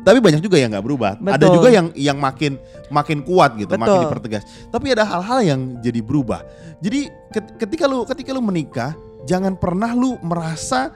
tapi 0.00 0.18
banyak 0.24 0.40
juga 0.40 0.56
yang 0.56 0.72
nggak 0.72 0.86
berubah. 0.86 1.20
Ada 1.20 1.36
Betul. 1.36 1.54
juga 1.60 1.68
yang 1.68 1.86
yang 1.92 2.16
makin 2.16 2.56
makin 2.88 3.20
kuat 3.20 3.60
gitu, 3.60 3.76
makin 3.76 3.92
Betul. 3.92 4.04
dipertegas. 4.08 4.42
Tapi 4.72 4.86
ada 4.96 5.04
hal-hal 5.04 5.38
yang 5.44 5.60
jadi 5.84 6.00
berubah. 6.00 6.40
Jadi 6.80 7.12
ket- 7.28 7.54
ketika 7.58 7.84
lu 7.84 8.08
ketika 8.08 8.32
lu 8.32 8.40
menikah, 8.40 8.96
jangan 9.28 9.52
pernah 9.52 9.92
lu 9.92 10.16
merasa 10.24 10.94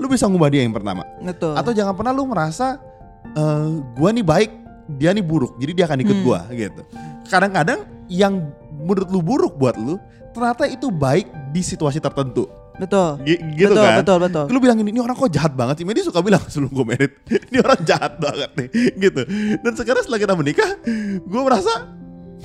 lu 0.00 0.08
bisa 0.08 0.24
ngubah 0.24 0.48
dia 0.48 0.64
yang 0.64 0.72
pertama. 0.72 1.04
Betul. 1.20 1.52
Atau 1.52 1.76
jangan 1.76 1.92
pernah 1.92 2.12
lu 2.14 2.24
merasa 2.24 2.80
eh 3.28 3.68
gua 3.92 4.10
nih 4.10 4.24
baik, 4.24 4.50
dia 4.96 5.12
nih 5.12 5.22
buruk. 5.22 5.60
Jadi 5.60 5.72
dia 5.74 5.84
akan 5.84 5.98
ikut 6.00 6.16
Hmm. 6.16 6.24
gua 6.24 6.40
gitu. 6.48 6.80
Kadang-kadang 7.28 7.84
yang 8.08 8.48
menurut 8.72 9.08
lu 9.12 9.20
buruk 9.20 9.54
buat 9.56 9.76
lu, 9.76 10.00
ternyata 10.32 10.64
itu 10.64 10.88
baik 10.88 11.28
di 11.50 11.60
situasi 11.60 12.00
tertentu. 12.00 12.48
Betul. 12.82 13.08
Gi- 13.22 13.42
Gitu 13.54 13.70
betul, 13.70 13.86
kan? 13.86 13.96
betul, 14.02 14.18
betul. 14.18 14.44
Lu 14.50 14.58
bilang 14.58 14.76
ini, 14.82 14.90
ini 14.90 15.00
orang 15.00 15.14
kok 15.14 15.30
jahat 15.30 15.54
banget 15.54 15.80
sih. 15.80 15.86
Medi 15.86 16.02
suka 16.02 16.18
bilang 16.18 16.42
sebelum 16.50 16.74
gue 16.74 16.86
merit, 16.90 17.12
ini 17.54 17.58
orang 17.62 17.80
jahat 17.86 18.18
banget 18.18 18.50
nih, 18.58 18.68
gitu. 19.06 19.22
Dan 19.62 19.72
sekarang 19.78 20.02
setelah 20.02 20.20
kita 20.20 20.34
menikah, 20.34 20.70
gue 21.22 21.42
merasa, 21.42 21.72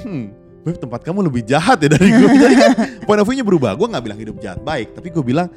hmm, 0.05 0.25
Beb 0.61 0.83
tempat 0.83 0.99
kamu 0.99 1.31
lebih 1.31 1.47
jahat 1.47 1.79
ya 1.79 1.87
dari 1.87 2.11
gue. 2.11 2.27
Jadi 2.43 2.55
kan 2.55 2.71
point 3.07 3.19
of 3.19 3.25
view-nya 3.25 3.47
berubah. 3.47 3.71
Gue 3.79 3.87
nggak 3.87 4.03
bilang 4.03 4.19
hidup 4.19 4.35
jahat 4.37 4.59
baik, 4.61 4.91
tapi 4.99 5.15
gue 5.15 5.23
bilang 5.23 5.47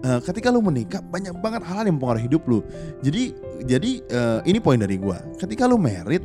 eh, 0.00 0.20
ketika 0.24 0.48
lu 0.48 0.64
menikah 0.64 1.04
banyak 1.04 1.36
banget 1.36 1.60
hal-hal 1.68 1.84
yang 1.84 2.00
mempengaruhi 2.00 2.24
hidup 2.24 2.42
lu. 2.48 2.64
Jadi 3.04 3.36
jadi 3.68 3.90
eh, 4.00 4.38
ini 4.48 4.58
poin 4.64 4.80
dari 4.80 4.96
gue. 4.96 5.16
Ketika 5.36 5.68
lu 5.68 5.76
merit, 5.76 6.24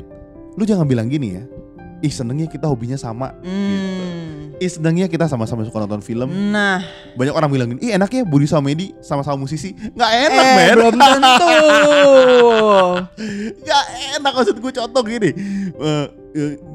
lu 0.56 0.63
jangan 0.63 0.88
bilang 0.88 1.12
gini 1.12 1.36
ya. 1.36 1.43
Ih 2.00 2.15
senengnya 2.15 2.48
kita 2.48 2.63
hobinya 2.63 2.95
sama. 2.95 3.36
Hmm. 3.43 3.52
Ih 3.76 4.09
senengnya 4.67 5.08
kita 5.08 5.32
sama-sama 5.32 5.63
suka 5.63 5.88
nonton 5.88 6.04
film. 6.04 6.28
Nah, 6.52 6.84
Banyak 7.15 7.32
orang 7.32 7.50
bilang 7.54 7.69
ih 7.80 7.95
enaknya 7.95 8.28
Budi 8.28 8.43
sama 8.43 8.67
Medi 8.67 8.91
sama-sama 9.00 9.39
musisi. 9.39 9.72
Nggak 9.72 10.12
enak 10.28 10.43
eh 10.43 10.56
men. 10.58 10.76
belum 10.76 10.93
tentu. 11.00 11.56
Gak 13.69 13.86
enak 14.19 14.34
maksud 14.34 14.56
gue 14.60 14.72
contoh 14.74 15.02
gini 15.06 15.30
eh, 15.78 16.06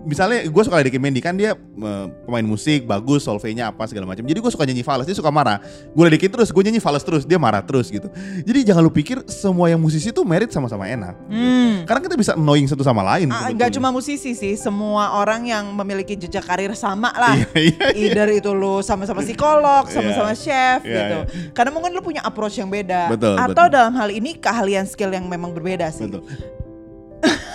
Misalnya 0.05 0.45
gue 0.45 0.63
suka 0.63 0.83
ledekin 0.83 0.99
Mandy 0.99 1.23
kan 1.23 1.39
dia 1.39 1.55
eh, 1.55 2.07
pemain 2.27 2.43
musik 2.43 2.85
bagus 2.85 3.23
solvenya 3.23 3.71
apa 3.71 3.87
segala 3.87 4.05
macam 4.05 4.27
Jadi 4.27 4.39
gue 4.43 4.51
suka 4.51 4.67
nyanyi 4.67 4.83
fals 4.83 5.07
dia 5.07 5.15
suka 5.15 5.31
marah 5.31 5.63
Gue 5.95 6.11
ledekin 6.11 6.29
terus 6.29 6.51
gue 6.51 6.63
nyanyi 6.63 6.83
fals 6.83 7.07
terus 7.07 7.23
dia 7.23 7.39
marah 7.39 7.63
terus 7.63 7.89
gitu 7.89 8.11
Jadi 8.43 8.67
jangan 8.67 8.83
lu 8.83 8.91
pikir 8.91 9.23
semua 9.31 9.71
yang 9.71 9.79
musisi 9.79 10.11
tuh 10.11 10.27
merit 10.27 10.51
sama-sama 10.51 10.85
enak 10.87 11.17
Hmm. 11.25 11.85
Karena 11.85 12.01
kita 12.01 12.17
bisa 12.17 12.33
annoying 12.35 12.67
satu 12.67 12.83
sama 12.83 13.01
lain 13.03 13.29
Ah, 13.29 13.49
sebetulnya. 13.49 13.55
Nggak 13.57 13.71
cuma 13.77 13.89
musisi 13.91 14.33
sih, 14.33 14.55
semua 14.55 15.19
orang 15.19 15.45
yang 15.45 15.65
memiliki 15.73 16.15
jejak 16.15 16.45
karir 16.45 16.73
sama 16.77 17.11
lah. 17.13 17.35
Iya 17.35 17.49
iya 17.55 17.71
iya. 17.93 18.09
Either 18.09 18.29
itu 18.33 18.51
lu 18.53 18.81
sama-sama 18.81 19.21
psikolog, 19.21 19.85
sama-sama 19.89 20.33
chef 20.33 20.81
gitu. 20.85 21.19
Karena 21.53 21.71
mungkin 21.73 21.93
lu 21.93 22.01
punya 22.01 22.23
approach 22.23 22.57
yang 22.57 22.69
beda. 22.69 23.13
Betul, 23.13 23.37
Atau 23.37 23.67
betul. 23.69 23.75
dalam 23.75 23.93
hal 23.95 24.09
ini 24.11 24.37
keahlian 24.37 24.85
skill 24.85 25.13
yang 25.13 25.27
memang 25.29 25.53
berbeda 25.53 25.89
sih. 25.91 26.09
Betul 26.09 26.25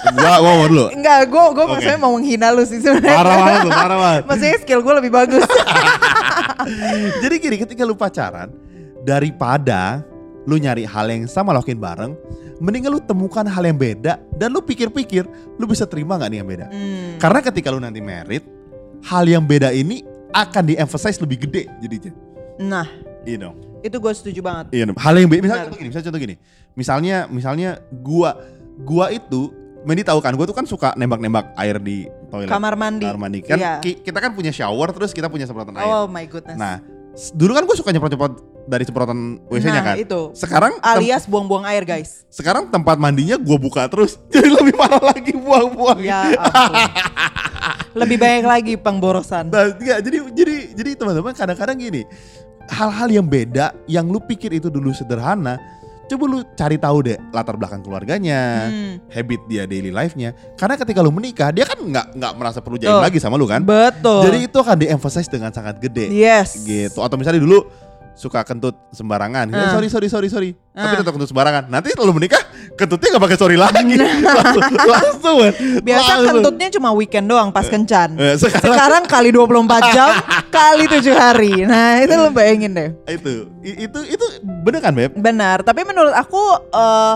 Gua 0.10 0.36
gua 0.38 0.52
mau 0.56 0.66
dulu 0.66 0.86
Enggak, 0.90 1.20
gue 1.26 1.44
gue 1.50 1.62
Oke. 1.62 1.72
maksudnya 1.72 2.00
mau 2.00 2.12
menghina 2.12 2.48
lu 2.50 2.64
sih 2.64 2.80
sebenarnya. 2.80 3.14
Parah 3.14 3.36
banget 3.38 3.64
parah 3.70 3.98
banget 3.98 4.24
Maksudnya 4.26 4.58
skill 4.60 4.82
gue 4.82 4.94
lebih 4.96 5.12
bagus. 5.12 5.44
Jadi 7.22 7.36
gini 7.38 7.56
ketika 7.58 7.82
lu 7.84 7.94
pacaran 7.94 8.50
Daripada 9.02 10.04
lu 10.44 10.56
nyari 10.56 10.84
hal 10.84 11.08
yang 11.08 11.24
sama 11.26 11.52
lakuin 11.52 11.78
bareng 11.78 12.14
Mendingan 12.60 12.92
lu 12.92 13.00
temukan 13.00 13.44
hal 13.44 13.64
yang 13.64 13.76
beda 13.76 14.20
Dan 14.34 14.52
lu 14.52 14.60
pikir-pikir 14.60 15.24
Lu 15.56 15.66
bisa 15.66 15.84
terima 15.84 16.16
gak 16.16 16.30
nih 16.30 16.40
yang 16.40 16.50
beda 16.50 16.66
Hmm. 16.70 17.16
Karena 17.18 17.40
ketika 17.42 17.68
lu 17.70 17.80
nanti 17.80 18.00
merit 18.00 18.44
Hal 19.02 19.24
yang 19.24 19.44
beda 19.44 19.72
ini 19.72 20.04
akan 20.30 20.64
di-emphasize 20.68 21.18
lebih 21.18 21.48
gede 21.48 21.68
jadinya 21.80 22.12
Nah, 22.60 22.88
Iya 23.24 23.48
dong 23.48 23.56
itu 23.80 23.96
gue 23.96 24.12
setuju 24.12 24.44
banget. 24.44 24.76
Iya 24.76 24.92
dong. 24.92 25.00
Hal 25.00 25.16
yang 25.16 25.32
beda 25.32 25.40
Misalnya 25.40 25.56
Benar. 25.56 25.72
contoh 25.72 25.80
gini 25.80 25.88
Misalnya 25.88 26.06
contoh 26.06 26.20
gini 26.20 26.36
Misalnya 26.76 27.18
Misalnya 27.32 27.70
gua 27.96 28.30
gua 28.80 29.06
itu 29.08 29.56
Mandy 29.80 30.04
tahu 30.04 30.20
kan, 30.20 30.34
gua 30.34 30.44
tuh 30.44 30.54
kan 30.54 30.64
suka 30.64 30.92
nembak-nembak 30.94 31.56
air 31.56 31.78
di 31.78 32.04
toilet. 32.28 32.48
Kamar 32.48 32.76
mandi. 32.76 33.04
Kamar 33.04 33.20
mandi. 33.22 33.40
Kan 33.40 33.58
ki- 33.80 34.02
kita 34.02 34.20
kan 34.20 34.32
punya 34.32 34.50
shower 34.50 34.92
terus 34.92 35.12
kita 35.12 35.28
punya 35.28 35.44
semprotan 35.44 35.74
air. 35.74 35.86
Oh 35.86 36.06
my 36.06 36.26
goodness. 36.26 36.56
Nah, 36.56 36.84
dulu 37.32 37.52
kan 37.54 37.64
gue 37.64 37.74
suka 37.74 37.90
nyemprot-nyemprot 37.90 38.34
dari 38.66 38.84
semprotan 38.84 39.40
WC-nya 39.46 39.74
Nah, 39.74 39.86
kan. 39.86 39.96
itu. 39.98 40.22
Sekarang 40.34 40.78
Alias 40.80 41.26
buang-buang 41.26 41.64
air 41.66 41.82
guys. 41.84 42.28
sekarang 42.28 42.68
tempat 42.68 42.96
mandinya 42.96 43.36
gue 43.36 43.58
buka 43.58 43.88
terus, 43.88 44.20
jadi 44.32 44.52
lebih 44.52 44.76
parah 44.76 45.02
lagi 45.02 45.32
buang-buang. 45.34 46.00
Ya. 46.00 46.28
Lebih 47.90 48.22
banyak 48.22 48.46
lagi 48.46 48.74
pengborosan. 48.78 49.50
Nah, 49.50 49.74
enggak, 49.74 50.00
jadi 50.00 50.18
jadi 50.30 50.56
jadi 50.74 50.90
teman-teman 50.94 51.34
kadang-kadang 51.34 51.74
gini, 51.76 52.06
hal-hal 52.70 53.10
yang 53.10 53.26
beda 53.26 53.74
yang 53.86 54.06
lu 54.06 54.22
pikir 54.22 54.54
itu 54.54 54.70
dulu 54.70 54.94
sederhana, 54.94 55.58
coba 56.10 56.24
lu 56.26 56.40
cari 56.58 56.76
tahu 56.76 56.98
deh 57.06 57.18
latar 57.30 57.56
belakang 57.56 57.86
keluarganya, 57.86 58.68
Hmm, 58.68 58.98
habit 59.14 59.42
dia 59.46 59.64
daily 59.70 59.94
life-nya. 59.94 60.34
Karena 60.58 60.76
ketika 60.76 61.00
lu 61.06 61.14
menikah, 61.14 61.54
dia 61.54 61.70
kan 61.70 61.78
nggak 61.78 62.18
nggak 62.18 62.32
merasa 62.34 62.60
perlu 62.60 62.82
jaim 62.82 62.98
lagi 62.98 63.22
sama 63.22 63.38
lu 63.38 63.46
kan. 63.46 63.62
Betul. 63.62 64.26
Jadi 64.26 64.38
itu 64.50 64.58
akan 64.58 64.76
di-emphasize 64.76 65.30
dengan 65.30 65.54
sangat 65.54 65.78
gede. 65.78 66.10
yes. 66.10 66.66
gitu 66.66 67.00
atau 67.00 67.16
misalnya 67.16 67.40
dulu 67.40 67.70
suka 68.20 68.44
kentut 68.44 68.76
sembarangan 68.92 69.48
Eh, 69.48 69.56
Ah. 69.56 69.72
sorry 69.72 69.88
sorry 69.88 70.08
sorry 70.08 70.28
sorry 70.28 70.50
tapi 70.70 70.92
Ah. 70.92 71.00
tetap 71.00 71.12
kentut 71.12 71.28
sembarangan 71.28 71.64
nanti 71.66 71.96
kalau 71.96 72.12
menikah 72.12 72.44
kentutnya 72.76 73.08
nggak 73.10 73.24
pakai 73.26 73.38
sorry 73.38 73.56
lagi 73.56 73.96
langsung 74.30 74.64
langsung 74.86 75.36
man. 75.38 75.54
Biasa 75.80 76.12
Langsung. 76.14 76.28
kentutnya 76.38 76.68
cuma 76.70 76.90
weekend 76.92 77.26
doang 77.26 77.50
pas 77.50 77.64
kencan. 77.64 78.16
Eh, 78.16 78.36
sekarang, 78.36 78.68
Sekarang 78.70 79.04
kali 79.06 79.30
24 79.30 79.56
jam 79.96 80.12
kali 80.50 80.86
7 80.86 81.12
hari. 81.14 81.54
Nah, 81.64 82.00
itu 82.00 82.14
lo 82.14 82.30
bayangin 82.30 82.72
deh. 82.72 82.90
itu 83.06 83.48
itu 83.62 84.00
itu 84.06 84.26
bener 84.62 84.80
kan 84.80 84.92
beb 84.92 85.12
Benar, 85.14 85.62
tapi 85.62 85.84
menurut 85.84 86.12
aku 86.12 86.40
eh, 86.70 87.16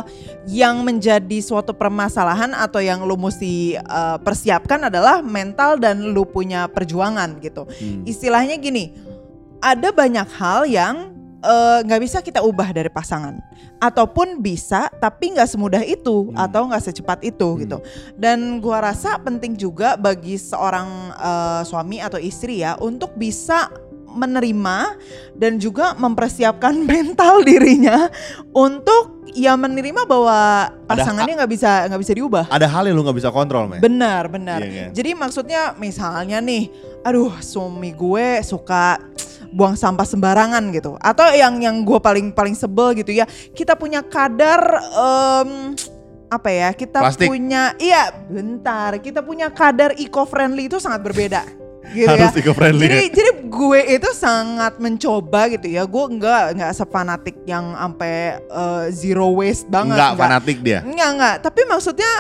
yang 0.50 0.82
menjadi 0.82 1.40
suatu 1.40 1.72
permasalahan 1.72 2.52
atau 2.54 2.80
yang 2.80 3.02
lu 3.02 3.16
mesti 3.16 3.76
eh, 3.76 4.18
persiapkan 4.20 4.88
adalah 4.88 5.20
mental 5.20 5.76
dan 5.78 6.02
lu 6.06 6.24
punya 6.24 6.66
perjuangan 6.66 7.40
gitu. 7.40 7.64
Hmm. 7.70 8.04
Istilahnya 8.04 8.56
gini, 8.58 8.92
ada 9.64 9.90
banyak 9.90 10.28
hal 10.36 10.68
yang 10.68 10.96
eh, 11.40 11.80
nggak 11.84 12.00
bisa 12.00 12.18
kita 12.20 12.40
ubah 12.40 12.72
dari 12.72 12.88
pasangan, 12.88 13.36
ataupun 13.78 14.40
bisa 14.40 14.88
tapi 14.98 15.36
nggak 15.36 15.44
semudah 15.46 15.84
itu 15.84 16.32
Hmm. 16.32 16.40
atau 16.40 16.68
nggak 16.68 16.80
secepat 16.82 17.20
itu 17.20 17.44
Hmm. 17.50 17.60
gitu. 17.60 17.78
Dan 18.16 18.60
gua 18.60 18.80
rasa 18.82 19.20
penting 19.20 19.56
juga 19.56 19.96
bagi 19.96 20.36
seorang 20.36 20.88
eh, 21.14 21.62
suami 21.64 22.00
atau 22.00 22.16
istri 22.16 22.60
ya 22.60 22.80
untuk 22.80 23.16
bisa 23.16 23.68
menerima 24.06 24.96
dan 25.34 25.58
juga 25.58 25.92
mempersiapkan 25.96 26.80
mental 26.88 27.44
dirinya 27.44 28.08
untuk 28.54 29.26
ya 29.34 29.58
menerima 29.58 30.06
bahwa 30.06 30.70
pasangannya 30.86 31.42
nggak 31.42 31.52
bisa 31.52 31.90
nggak 31.90 32.02
bisa 32.02 32.14
diubah. 32.14 32.46
ada 32.48 32.70
hal 32.70 32.86
yang 32.86 32.96
lu 32.96 33.04
nggak 33.04 33.20
bisa 33.20 33.34
kontrol 33.34 33.68
men 33.68 33.82
Benar, 33.82 34.30
benar. 34.30 34.62
Iya 34.62 34.70
kan? 34.70 34.90
Jadi 34.94 35.12
maksudnya 35.12 35.62
misalnya 35.76 36.40
nih, 36.40 36.70
aduh 37.02 37.36
suami 37.42 37.92
gue 37.92 38.40
suka 38.46 39.02
buang 39.54 39.78
sampah 39.78 40.04
sembarangan 40.04 40.64
gitu. 40.74 40.98
Atau 41.00 41.30
yang 41.32 41.62
yang 41.62 41.86
gue 41.86 42.00
paling 42.02 42.34
paling 42.34 42.58
sebel 42.58 42.98
gitu 42.98 43.14
ya, 43.14 43.30
kita 43.54 43.78
punya 43.78 44.02
kadar 44.02 44.60
em, 44.92 45.78
apa 46.28 46.50
ya? 46.50 46.70
Kita 46.74 47.00
Plastik. 47.06 47.30
punya 47.30 47.78
iya, 47.78 48.10
bentar. 48.10 48.98
Kita 49.00 49.22
punya 49.22 49.54
kadar 49.54 49.94
eco 49.96 50.26
friendly 50.26 50.68
itu 50.68 50.82
sangat 50.82 51.06
berbeda. 51.06 51.44
Gitu 51.84 52.08
ya. 52.08 52.16
harus 52.16 52.40
eco 52.40 52.56
friendly 52.56 52.88
Jadi 52.88 53.12
jadi 53.12 53.32
gue 53.44 53.82
itu 54.00 54.10
sangat 54.16 54.80
mencoba 54.80 55.52
gitu 55.52 55.68
ya. 55.68 55.84
Gue 55.84 56.16
enggak 56.16 56.56
enggak 56.58 56.72
sepanatik 56.74 57.36
yang 57.46 57.76
sampai 57.76 58.40
eh, 58.40 58.86
zero 58.96 59.30
waste 59.36 59.68
banget. 59.68 60.00
nggak 60.00 60.12
enggak. 60.16 60.24
fanatik 60.26 60.58
dia 60.64 60.80
Enggak 60.82 61.10
enggak, 61.12 61.36
tapi 61.44 61.62
maksudnya 61.68 62.12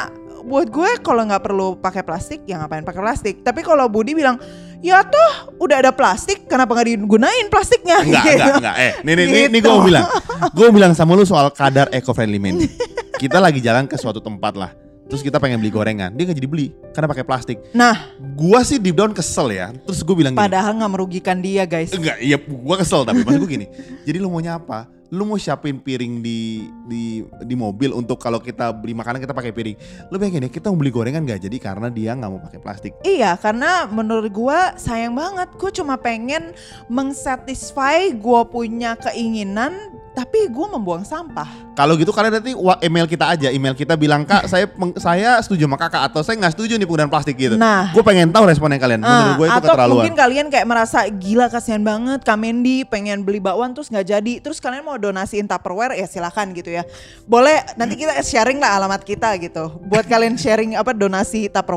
buat 0.43 0.67
gue 0.67 0.99
kalau 0.99 1.23
nggak 1.23 1.43
perlu 1.47 1.79
pakai 1.79 2.03
plastik 2.03 2.43
ya 2.43 2.59
ngapain 2.59 2.83
pakai 2.83 3.01
plastik. 3.01 3.35
Tapi 3.41 3.63
kalau 3.63 3.87
Budi 3.87 4.11
bilang 4.11 4.35
ya 4.83 4.99
toh 5.01 5.31
udah 5.57 5.79
ada 5.79 5.91
plastik, 5.95 6.43
kenapa 6.45 6.75
nggak 6.75 6.87
digunain 6.99 7.47
plastiknya? 7.47 8.03
Enggak, 8.03 8.23
Gitu. 8.23 8.35
enggak, 8.35 8.55
enggak. 8.59 8.75
Eh, 8.75 8.91
nih, 9.01 9.13
nih, 9.15 9.25
nih, 9.25 9.43
nih 9.47 9.59
Gitu. 9.63 9.65
gue 9.65 9.73
mau 9.73 9.87
bilang. 9.87 10.05
Gue 10.55 10.63
mau 10.67 10.75
bilang 10.75 10.91
sama 10.91 11.15
lu 11.15 11.23
soal 11.23 11.47
kadar 11.49 11.87
eco-friendly 11.89 12.35
men. 12.35 12.67
Kita 13.15 13.39
lagi 13.39 13.63
jalan 13.63 13.87
ke 13.87 13.95
suatu 13.95 14.19
tempat 14.19 14.53
lah. 14.53 14.75
Terus 15.07 15.23
kita 15.23 15.39
pengen 15.39 15.59
beli 15.59 15.71
gorengan. 15.71 16.11
Dia 16.11 16.27
nggak 16.27 16.37
jadi 16.37 16.49
beli 16.49 16.67
karena 16.91 17.07
pakai 17.07 17.23
plastik. 17.23 17.57
Nah, 17.71 18.11
Gua 18.33 18.59
sih 18.61 18.75
deep 18.75 18.97
down 18.97 19.15
kesel 19.15 19.51
ya. 19.51 19.71
Terus 19.87 20.03
gue 20.03 20.15
bilang 20.15 20.35
padahal 20.35 20.75
nggak 20.75 20.91
merugikan 20.91 21.39
dia 21.39 21.63
guys. 21.63 21.95
Enggak, 21.95 22.19
iya 22.19 22.35
gua 22.35 22.75
kesel 22.75 23.07
tapi 23.07 23.23
maksud 23.23 23.39
gue 23.39 23.51
gini. 23.51 23.67
Jadi 24.03 24.17
lu 24.19 24.27
maunya 24.27 24.59
apa? 24.59 24.89
Lu 25.13 25.29
mau 25.29 25.37
siapin 25.37 25.77
piring 25.77 26.25
di 26.25 26.65
di 26.89 27.21
di 27.45 27.53
mobil 27.53 27.93
untuk 27.93 28.17
kalau 28.17 28.41
kita 28.41 28.73
beli 28.73 28.97
makanan 28.97 29.21
kita 29.21 29.29
pakai 29.29 29.53
piring. 29.53 29.77
Lu 30.09 30.17
bayangin 30.17 30.49
ya 30.49 30.49
kita 30.49 30.73
mau 30.73 30.81
beli 30.81 30.89
gorengan 30.89 31.21
nggak 31.21 31.45
jadi 31.45 31.57
karena 31.61 31.93
dia 31.93 32.17
nggak 32.17 32.31
mau 32.33 32.41
pakai 32.41 32.57
plastik. 32.57 32.97
Iya, 33.05 33.37
karena 33.37 33.85
menurut 33.85 34.33
gue 34.33 34.59
sayang 34.81 35.13
banget. 35.13 35.53
Gue 35.61 35.69
cuma 35.69 36.01
pengen 36.01 36.57
mengsatisfy 36.89 38.09
gue 38.17 38.41
punya 38.49 38.97
keinginan, 38.97 39.93
tapi 40.17 40.49
gue 40.49 40.67
membuang 40.73 41.05
sampah. 41.05 41.72
Kalau 41.73 41.93
gitu 41.95 42.09
kalian 42.09 42.33
nanti 42.33 42.53
email 42.79 43.05
kita 43.05 43.25
aja, 43.27 43.49
email 43.49 43.73
kita 43.73 43.93
bilang 43.93 44.21
kak 44.23 44.45
saya 44.45 44.65
peng- 44.65 44.93
saya 44.95 45.37
setuju 45.39 45.65
sama 45.65 45.75
kakak 45.75 46.05
atau 46.05 46.21
saya 46.21 46.37
nggak 46.37 46.53
setuju 46.53 46.73
nih 46.73 46.83
penggunaan 46.83 47.09
plastik 47.09 47.33
gitu. 47.33 47.55
Nah, 47.55 47.89
Gue 47.89 48.01
pengen 48.01 48.29
tahu 48.29 48.45
responnya 48.45 48.77
kalian. 48.77 48.99
Menurut 48.99 49.09
Ah, 49.25 49.33
gue 49.33 49.45
itu 49.45 49.53
atau 49.53 49.67
keterlaluan. 49.67 49.95
mungkin 49.99 50.15
kalian 50.15 50.47
kayak 50.47 50.65
merasa 50.65 50.99
gila 51.07 51.47
kasihan 51.47 51.81
banget 51.81 52.21
Kak 52.21 52.35
Mendy 52.35 52.83
pengen 52.83 53.21
beli 53.21 53.37
bakwan 53.37 53.71
terus 53.71 53.87
nggak 53.87 54.05
jadi 54.07 54.33
terus 54.39 54.57
kalian 54.57 54.81
mau 54.81 54.95
donasiin 54.95 55.43
Tupperware 55.43 55.93
ya 55.93 56.05
silakan 56.05 56.51
gitu 56.51 56.69
ya 56.69 56.85
boleh 57.23 57.57
nanti 57.73 57.95
kita 57.95 58.21
sharing 58.21 58.57
lah 58.57 58.77
alamat 58.77 59.01
kita 59.01 59.33
gitu 59.37 59.65
buat 59.83 60.03
kalian 60.03 60.35
sharing 60.35 60.73
apa 60.73 60.91
donasi 60.91 61.47
Tupperware 61.47 61.73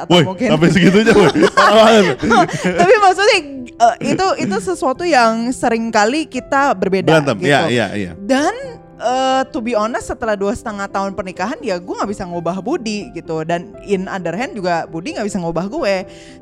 atau 0.00 0.14
Woi, 0.14 0.24
mungkin 0.24 0.48
sampai 0.48 0.68
segitunya 0.68 1.10
banget. 1.18 2.16
tapi 2.62 2.94
maksudnya 2.96 3.38
eh, 3.66 3.94
itu 4.06 4.26
itu 4.38 4.56
sesuatu 4.58 5.02
yang 5.02 5.50
sering 5.50 5.88
kali 5.88 6.24
kita 6.24 6.70
berbeda 6.72 7.18
Berantem, 7.18 7.36
gitu 7.36 7.48
iya 7.48 7.60
iya 7.66 7.86
iya. 7.92 8.12
dan 8.16 8.54
eh, 9.00 9.42
to 9.48 9.58
be 9.64 9.72
honest 9.72 10.12
setelah 10.12 10.36
dua 10.36 10.52
setengah 10.52 10.86
tahun 10.86 11.16
pernikahan 11.16 11.56
ya 11.64 11.80
gue 11.80 11.94
nggak 11.96 12.10
bisa 12.12 12.28
ngubah 12.28 12.60
Budi 12.60 13.10
gitu. 13.16 13.42
Dan 13.42 13.74
in 13.88 14.06
other 14.06 14.36
hand 14.36 14.54
juga 14.54 14.84
Budi 14.86 15.16
nggak 15.16 15.26
bisa 15.26 15.40
ngubah 15.40 15.66
gue. 15.66 15.94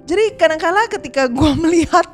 Jadi 0.05 0.25
kadang-kala 0.35 0.91
ketika 0.91 1.31
gue 1.31 1.53
melihat 1.65 2.05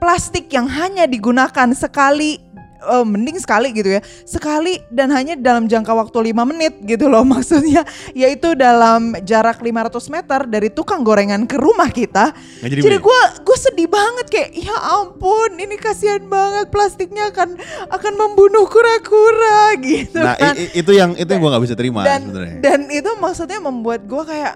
plastik 0.00 0.48
yang 0.50 0.66
hanya 0.66 1.04
digunakan 1.04 1.70
sekali 1.76 2.49
eh, 2.80 3.04
mending 3.04 3.36
sekali 3.36 3.70
gitu 3.70 3.92
ya. 3.92 4.00
Sekali 4.22 4.80
dan 4.88 5.08
hanya 5.10 5.36
dalam 5.36 5.64
jangka 5.64 5.92
waktu 5.92 6.32
lima 6.32 6.42
menit 6.42 6.80
gitu 6.82 7.06
loh 7.06 7.22
maksudnya. 7.34 7.84
Yaitu 8.12 8.52
dalam 8.54 9.14
jarak 9.22 9.60
500 9.60 9.68
meter 10.08 10.40
dari 10.44 10.68
tukang 10.68 11.00
gorengan 11.00 11.44
ke 11.44 11.54
rumah 11.54 11.88
kita. 11.88 12.32
Jadi, 12.60 12.80
jadi 12.80 12.96
gue 12.96 13.20
gue 13.40 13.56
sedih 13.56 13.86
banget 13.86 14.26
kayak 14.26 14.50
ya 14.54 14.76
ampun 14.96 15.54
ini 15.54 15.76
kasihan 15.76 16.22
banget 16.22 16.68
plastiknya 16.68 17.28
akan 17.28 17.56
akan 17.88 18.12
membunuh 18.16 18.64
kura-kura 18.64 19.74
gitu 19.78 20.20
Nah 20.20 20.36
kan. 20.36 20.54
itu 20.56 20.90
yang 20.90 21.12
itu 21.14 21.26
yang 21.26 21.40
gue 21.40 21.50
nggak 21.50 21.64
bisa 21.64 21.74
terima 21.74 22.00
dan 22.02 22.30
dan 22.60 22.80
itu 22.86 23.10
maksudnya 23.16 23.58
membuat 23.58 24.04
gue 24.04 24.22
kayak 24.22 24.54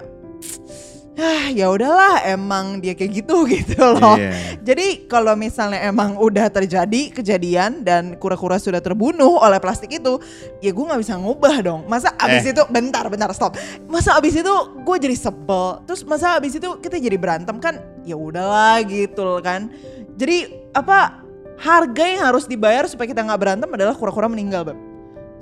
ah 1.14 1.46
ya 1.46 1.70
udahlah 1.70 2.26
emang 2.26 2.82
dia 2.82 2.90
kayak 2.92 3.22
gitu 3.22 3.46
gitu 3.54 3.78
loh. 3.78 4.18
Iya. 4.18 4.58
Jadi 4.66 5.06
kalau 5.06 5.38
misalnya 5.38 5.78
emang 5.86 6.18
udah 6.18 6.50
terjadi 6.50 7.14
kejadian 7.14 7.86
dan 7.86 8.18
kura-kura 8.18 8.58
sudah 8.58 8.82
terbunuh 8.82 9.38
oleh 9.38 9.62
plastik 9.62 9.94
itu, 9.94 10.18
ya 10.58 10.74
gue 10.74 10.84
nggak 10.84 10.98
bisa 10.98 11.14
ngubah 11.14 11.54
dong. 11.62 11.80
Masa 11.86 12.10
abis 12.18 12.50
Eh. 12.50 12.52
itu 12.52 12.62
bentar 12.66 13.06
bentar 13.06 13.30
stop. 13.30 13.54
Masa 13.86 14.18
abis 14.18 14.42
itu 14.42 14.54
gue 14.82 14.96
jadi 14.98 15.14
sebel. 15.14 15.86
Terus 15.86 16.02
masa 16.02 16.34
abis 16.34 16.58
itu 16.58 16.68
kita 16.82 16.98
jadi 16.98 17.14
berantem 17.14 17.62
kan? 17.62 17.78
Ya 18.02 18.18
udahlah 18.18 18.82
gitu 18.82 19.22
loh 19.22 19.38
kan. 19.38 19.70
Jadi 20.18 20.50
apa 20.74 21.22
harga 21.54 22.02
yang 22.02 22.26
harus 22.26 22.50
dibayar 22.50 22.90
supaya 22.90 23.06
kita 23.06 23.22
nggak 23.22 23.38
berantem 23.38 23.70
adalah 23.70 23.94
kura-kura 23.94 24.26
meninggal, 24.26 24.66
Beb. 24.66 24.78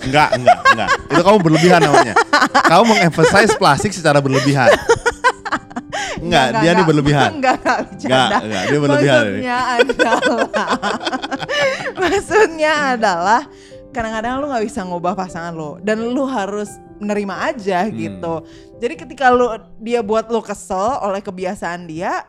Enggak, 0.03 0.35
enggak, 0.37 0.59
enggak. 0.69 0.89
Itu 1.09 1.23
kamu 1.23 1.39
berlebihan 1.41 1.81
namanya. 1.81 2.15
Kamu 2.67 2.83
mengemphasize 2.91 3.55
plastik 3.57 3.95
secara 3.95 4.19
berlebihan. 4.21 4.69
Enggak, 6.23 6.47
dia 6.63 6.71
ini 6.71 6.83
berlebihan. 6.83 7.29
Enggak, 7.37 7.57
enggak, 7.59 7.79
Enggak, 7.99 8.41
enggak, 8.41 8.63
dia 8.65 8.79
berlebihan 8.79 9.23
ini. 9.25 9.41
Maksudnya 9.43 9.57
adalah 9.75 10.71
Maksudnya 12.01 12.73
adalah 12.95 13.41
kadang-kadang 13.93 14.41
lu 14.41 14.47
nggak 14.49 14.65
bisa 14.65 14.81
ngubah 14.83 15.13
pasangan 15.13 15.53
lo 15.53 15.77
dan 15.79 16.01
lu 16.01 16.25
harus 16.25 16.71
menerima 16.97 17.35
aja 17.51 17.79
Hmm. 17.85 17.93
gitu. 17.93 18.35
Jadi 18.79 18.95
ketika 18.97 19.29
lu 19.29 19.51
dia 19.79 20.01
buat 20.01 20.27
lu 20.27 20.41
kesel 20.41 21.03
oleh 21.03 21.19
kebiasaan 21.19 21.85
dia, 21.85 22.25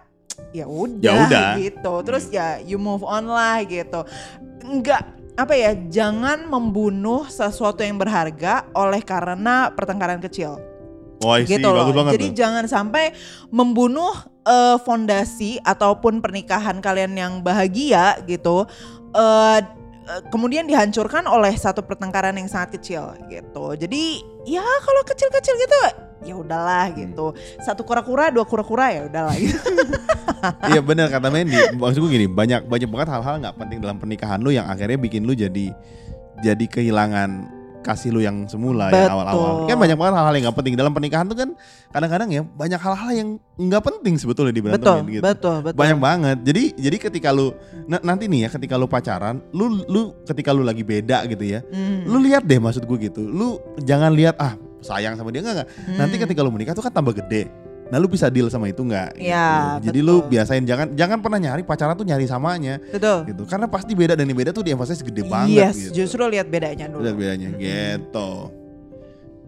ya 0.49 0.65
udah 0.65 0.99
Ya 0.99 1.13
udah. 1.23 1.49
gitu. 1.55 1.93
Terus 2.03 2.27
ya 2.29 2.59
you 2.59 2.75
move 2.75 3.01
on 3.01 3.25
lah 3.25 3.61
gitu. 3.63 4.03
Enggak 4.59 5.05
apa 5.33 5.53
ya, 5.53 5.73
jangan 5.89 6.45
membunuh 6.45 7.25
sesuatu 7.25 7.81
yang 7.81 7.97
berharga 7.97 8.69
oleh 8.71 9.01
karena 9.01 9.73
pertengkaran 9.73 10.21
kecil 10.21 10.61
Oh, 11.23 11.33
I 11.33 11.47
see. 11.47 11.55
gitu 11.57 11.67
loh. 11.71 11.87
bagus 11.87 11.95
banget 11.95 12.11
Jadi 12.19 12.27
tuh. 12.29 12.37
jangan 12.43 12.65
sampai 12.67 13.05
membunuh 13.49 14.13
eh, 14.43 14.77
fondasi 14.83 15.57
ataupun 15.63 16.19
pernikahan 16.19 16.83
kalian 16.83 17.15
yang 17.15 17.33
bahagia 17.39 18.19
gitu. 18.27 18.67
eh, 19.15 19.59
kemudian 20.27 20.67
dihancurkan 20.67 21.23
oleh 21.31 21.55
satu 21.55 21.79
pertengkaran 21.79 22.35
yang 22.35 22.51
sangat 22.51 22.75
kecil 22.75 23.15
gitu. 23.31 23.71
Jadi 23.79 24.19
ya 24.43 24.63
kalau 24.83 25.01
kecil-kecil 25.07 25.55
gitu 25.55 25.77
ya 26.23 26.35
udahlah 26.39 26.91
gitu. 26.95 27.35
Satu 27.63 27.83
kura-kura, 27.83 28.31
dua 28.31 28.43
kura-kura 28.47 28.91
ya 28.91 29.01
udahlah 29.07 29.35
gitu. 29.39 29.59
Iya 30.43 30.83
benar 30.83 31.07
kata 31.07 31.31
Mandy. 31.31 31.55
Maksud 31.79 32.03
gue 32.03 32.11
gini, 32.19 32.27
banyak 32.27 32.67
banyak 32.67 32.91
banget 32.91 33.15
hal-hal 33.15 33.39
nggak 33.39 33.55
penting 33.55 33.79
dalam 33.79 33.95
pernikahan 33.95 34.43
lu 34.43 34.51
yang 34.51 34.67
akhirnya 34.67 34.99
bikin 34.99 35.23
lu 35.23 35.31
jadi 35.31 35.71
jadi 36.43 36.65
kehilangan 36.67 37.47
kasih 37.83 38.09
lu 38.09 38.23
yang 38.23 38.47
semula 38.47 38.87
ya 38.87 39.05
Betul. 39.05 39.11
awal-awal. 39.13 39.53
Kan 39.67 39.77
banyak 39.77 39.97
banget 39.99 40.13
hal-hal 40.15 40.33
yang 40.33 40.43
nggak 40.47 40.57
penting 40.57 40.73
dalam 40.73 40.91
pernikahan 40.91 41.25
tuh 41.27 41.37
kan 41.37 41.49
kadang-kadang 41.91 42.29
ya 42.31 42.41
banyak 42.41 42.79
hal-hal 42.79 43.09
yang 43.11 43.29
nggak 43.53 43.83
penting 43.83 44.15
sebetulnya 44.15 44.49
di 44.49 44.63
betul, 44.63 45.03
gitu. 45.05 45.21
betul, 45.21 45.57
betul. 45.61 45.77
Banyak 45.77 45.99
banget. 45.99 46.37
Jadi 46.41 46.63
jadi 46.79 46.97
ketika 46.97 47.29
lu 47.29 47.51
na- 47.85 48.01
nanti 48.01 48.25
nih 48.25 48.47
ya 48.47 48.49
ketika 48.49 48.79
lu 48.79 48.87
pacaran, 48.87 49.43
lu 49.51 49.83
lu 49.85 50.15
ketika 50.23 50.49
lu 50.49 50.63
lagi 50.63 50.81
beda 50.81 51.27
gitu 51.27 51.43
ya. 51.43 51.59
Hmm. 51.67 52.07
Lu 52.07 52.17
lihat 52.17 52.47
deh 52.47 52.57
maksud 52.57 52.87
gue 52.87 52.97
gitu. 53.03 53.21
Lu 53.21 53.59
jangan 53.77 54.09
lihat 54.09 54.39
ah 54.39 54.55
sayang 54.79 55.15
sama 55.15 55.31
dia 55.31 55.43
enggak 55.43 55.55
enggak. 55.61 55.69
Nanti 55.95 56.15
Hmm. 56.15 56.23
ketika 56.23 56.39
lu 56.41 56.49
menikah 56.49 56.73
tuh 56.73 56.83
kan 56.83 56.91
tambah 56.91 57.13
gede. 57.13 57.51
Nah 57.93 58.01
lu 58.01 58.09
bisa 58.09 58.25
deal 58.33 58.49
sama 58.49 58.73
itu 58.73 58.81
nggak? 58.81 59.21
Ya, 59.21 59.77
gitu. 59.77 59.93
Jadi 59.93 59.99
lu 60.01 60.25
biasain 60.25 60.65
jangan 60.65 60.97
jangan 60.97 61.21
pernah 61.21 61.37
nyari 61.37 61.61
pacaran 61.61 61.93
tuh 61.93 62.09
nyari 62.09 62.25
samanya 62.25 62.81
betul. 62.89 63.21
gitu. 63.29 63.45
Karena 63.45 63.69
pasti 63.69 63.93
beda 63.93 64.17
dan 64.17 64.25
yang 64.25 64.33
beda 64.33 64.49
tuh 64.49 64.65
di 64.65 64.73
emphasize 64.73 65.05
gede 65.05 65.21
banget 65.29 65.69
yes, 65.69 65.77
gitu. 65.77 66.01
justru 66.01 66.25
lihat 66.25 66.49
bedanya 66.49 66.89
dulu. 66.89 67.05
Lihat 67.05 67.13
bedanya 67.21 67.49
Mm-mm. 67.53 67.61
gitu. 67.61 68.31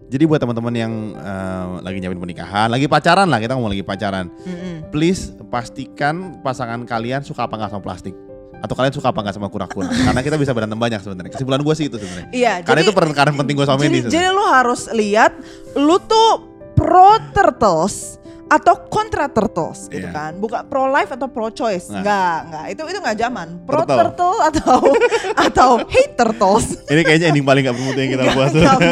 Jadi 0.06 0.22
buat 0.30 0.38
teman-teman 0.38 0.74
yang 0.78 0.92
eh, 1.18 1.66
lagi 1.82 1.98
nyiapin 1.98 2.22
pernikahan, 2.22 2.70
lagi 2.70 2.86
pacaran 2.86 3.26
lah 3.26 3.42
kita 3.42 3.58
ngomong 3.58 3.74
lagi 3.74 3.82
pacaran. 3.82 4.30
Mm-mm. 4.46 4.94
Please 4.94 5.34
pastikan 5.50 6.38
pasangan 6.46 6.86
kalian 6.86 7.26
suka 7.26 7.50
apa 7.50 7.58
nggak 7.58 7.74
sama 7.74 7.82
plastik 7.82 8.14
atau 8.62 8.72
kalian 8.78 8.94
suka 8.94 9.10
apa 9.10 9.26
nggak 9.26 9.34
sama 9.34 9.50
kura-kura. 9.50 9.90
Karena 10.06 10.22
kita 10.22 10.38
bisa 10.38 10.54
berantem 10.54 10.78
banyak 10.78 11.02
sebenarnya. 11.02 11.34
Kesimpulan 11.34 11.66
gue 11.66 11.74
sih 11.74 11.90
itu 11.90 11.98
sebenarnya. 11.98 12.30
Iya, 12.30 12.54
Karena 12.62 12.78
jadi 12.78 12.86
itu 12.86 12.92
pertengkaran 12.94 13.34
penting 13.34 13.54
gue 13.58 13.66
sama 13.66 13.82
jadi, 13.82 13.90
Mendy. 13.90 13.98
jadi 14.06 14.30
sebenarnya. 14.30 14.38
lu 14.38 14.44
harus 14.46 14.80
lihat 14.94 15.32
lu 15.74 15.96
tuh 16.06 16.30
pro 16.78 17.18
turtles 17.34 18.22
atau 18.46 18.86
kontra 18.86 19.26
turtles 19.26 19.86
gitu 19.86 20.02
Iya. 20.02 20.14
kan 20.14 20.32
bukan 20.36 20.64
pro 20.64 20.86
life 20.86 21.10
atau 21.10 21.26
pro 21.26 21.50
choice 21.50 21.88
Nah. 21.88 21.98
enggak 21.98 22.36
enggak 22.44 22.64
itu 22.68 22.80
itu 22.86 22.98
enggak 23.00 23.18
zaman 23.20 23.48
pro 23.62 23.82
Turtle. 23.82 23.98
turtle 24.06 24.36
atau 24.40 24.78
atau 25.46 25.70
hate 25.84 26.14
turtles 26.14 26.66
Ini 26.84 27.02
kayaknya 27.02 27.26
ending 27.28 27.42
paling 27.42 27.62
gak 27.62 27.74
bermutu 27.74 27.98
yang 27.98 28.10
kita 28.12 28.24
buat. 28.32 28.50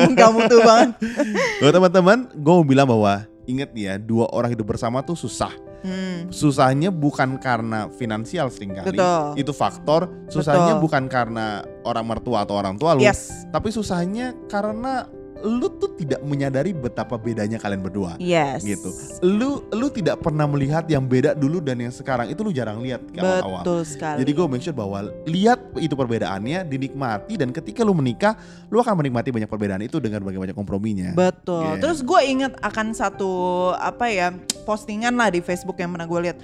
enggak 0.08 0.30
mutu 0.30 0.56
banget 0.60 0.88
Buat 1.60 1.72
teman-teman, 1.72 2.18
gue 2.32 2.52
mau 2.52 2.64
bilang 2.64 2.88
bahwa 2.88 3.14
inget 3.44 3.70
ya, 3.72 3.94
dua 3.94 4.26
orang 4.28 4.50
hidup 4.50 4.66
bersama 4.66 5.00
tuh 5.00 5.14
susah. 5.14 5.52
hmm, 5.80 6.28
Susahnya 6.28 6.88
bukan 6.88 7.36
karena 7.36 7.86
finansial 7.92 8.48
sering 8.48 8.72
kali. 8.72 8.90
Betul. 8.90 9.24
Itu 9.36 9.52
faktor. 9.52 10.08
Susahnya 10.26 10.74
Betul. 10.74 10.82
bukan 10.82 11.02
karena 11.06 11.46
orang 11.82 12.04
mertua 12.04 12.42
atau 12.42 12.56
orang 12.56 12.74
tua 12.74 12.96
lu. 12.96 13.00
yes 13.00 13.46
Tapi 13.48 13.68
susahnya 13.68 14.32
karena 14.46 15.04
lu 15.42 15.66
tuh 15.76 15.92
tidak 15.98 16.22
menyadari 16.22 16.70
betapa 16.70 17.18
bedanya 17.18 17.58
kalian 17.58 17.82
berdua. 17.82 18.14
yes 18.22 18.62
Gitu. 18.62 18.90
Lu 19.24 19.66
lu 19.74 19.90
tidak 19.90 20.22
pernah 20.22 20.46
melihat 20.46 20.86
yang 20.86 21.04
beda 21.04 21.34
dulu 21.34 21.58
dan 21.58 21.82
yang 21.82 21.92
sekarang 21.92 22.30
itu 22.30 22.40
lu 22.40 22.54
jarang 22.54 22.80
lihat 22.80 23.02
ke 23.10 23.20
awal-awal. 23.20 23.62
betul 23.66 23.80
sekali 23.82 24.18
Jadi 24.22 24.30
gue 24.30 24.46
make 24.46 24.62
sure 24.64 24.76
bahwa 24.76 25.10
lihat 25.26 25.60
itu 25.80 25.92
perbedaannya, 25.92 26.64
dinikmati 26.64 27.34
dan 27.36 27.50
ketika 27.50 27.82
lu 27.82 27.92
menikah, 27.92 28.38
lu 28.70 28.78
akan 28.78 29.04
menikmati 29.04 29.34
banyak 29.34 29.50
perbedaan 29.50 29.82
itu 29.84 29.98
dengan 29.98 30.22
berbagai 30.22 30.40
banyak 30.50 30.56
komprominya. 30.56 31.10
Betul. 31.12 31.76
Yeah. 31.76 31.82
Terus 31.82 31.98
gue 32.00 32.20
inget 32.24 32.52
akan 32.62 32.94
satu 32.94 33.32
apa 33.76 34.08
ya 34.08 34.32
postingan 34.64 35.18
lah 35.18 35.28
di 35.28 35.44
Facebook 35.44 35.76
yang 35.76 35.92
pernah 35.92 36.08
gue 36.08 36.20
lihat. 36.30 36.38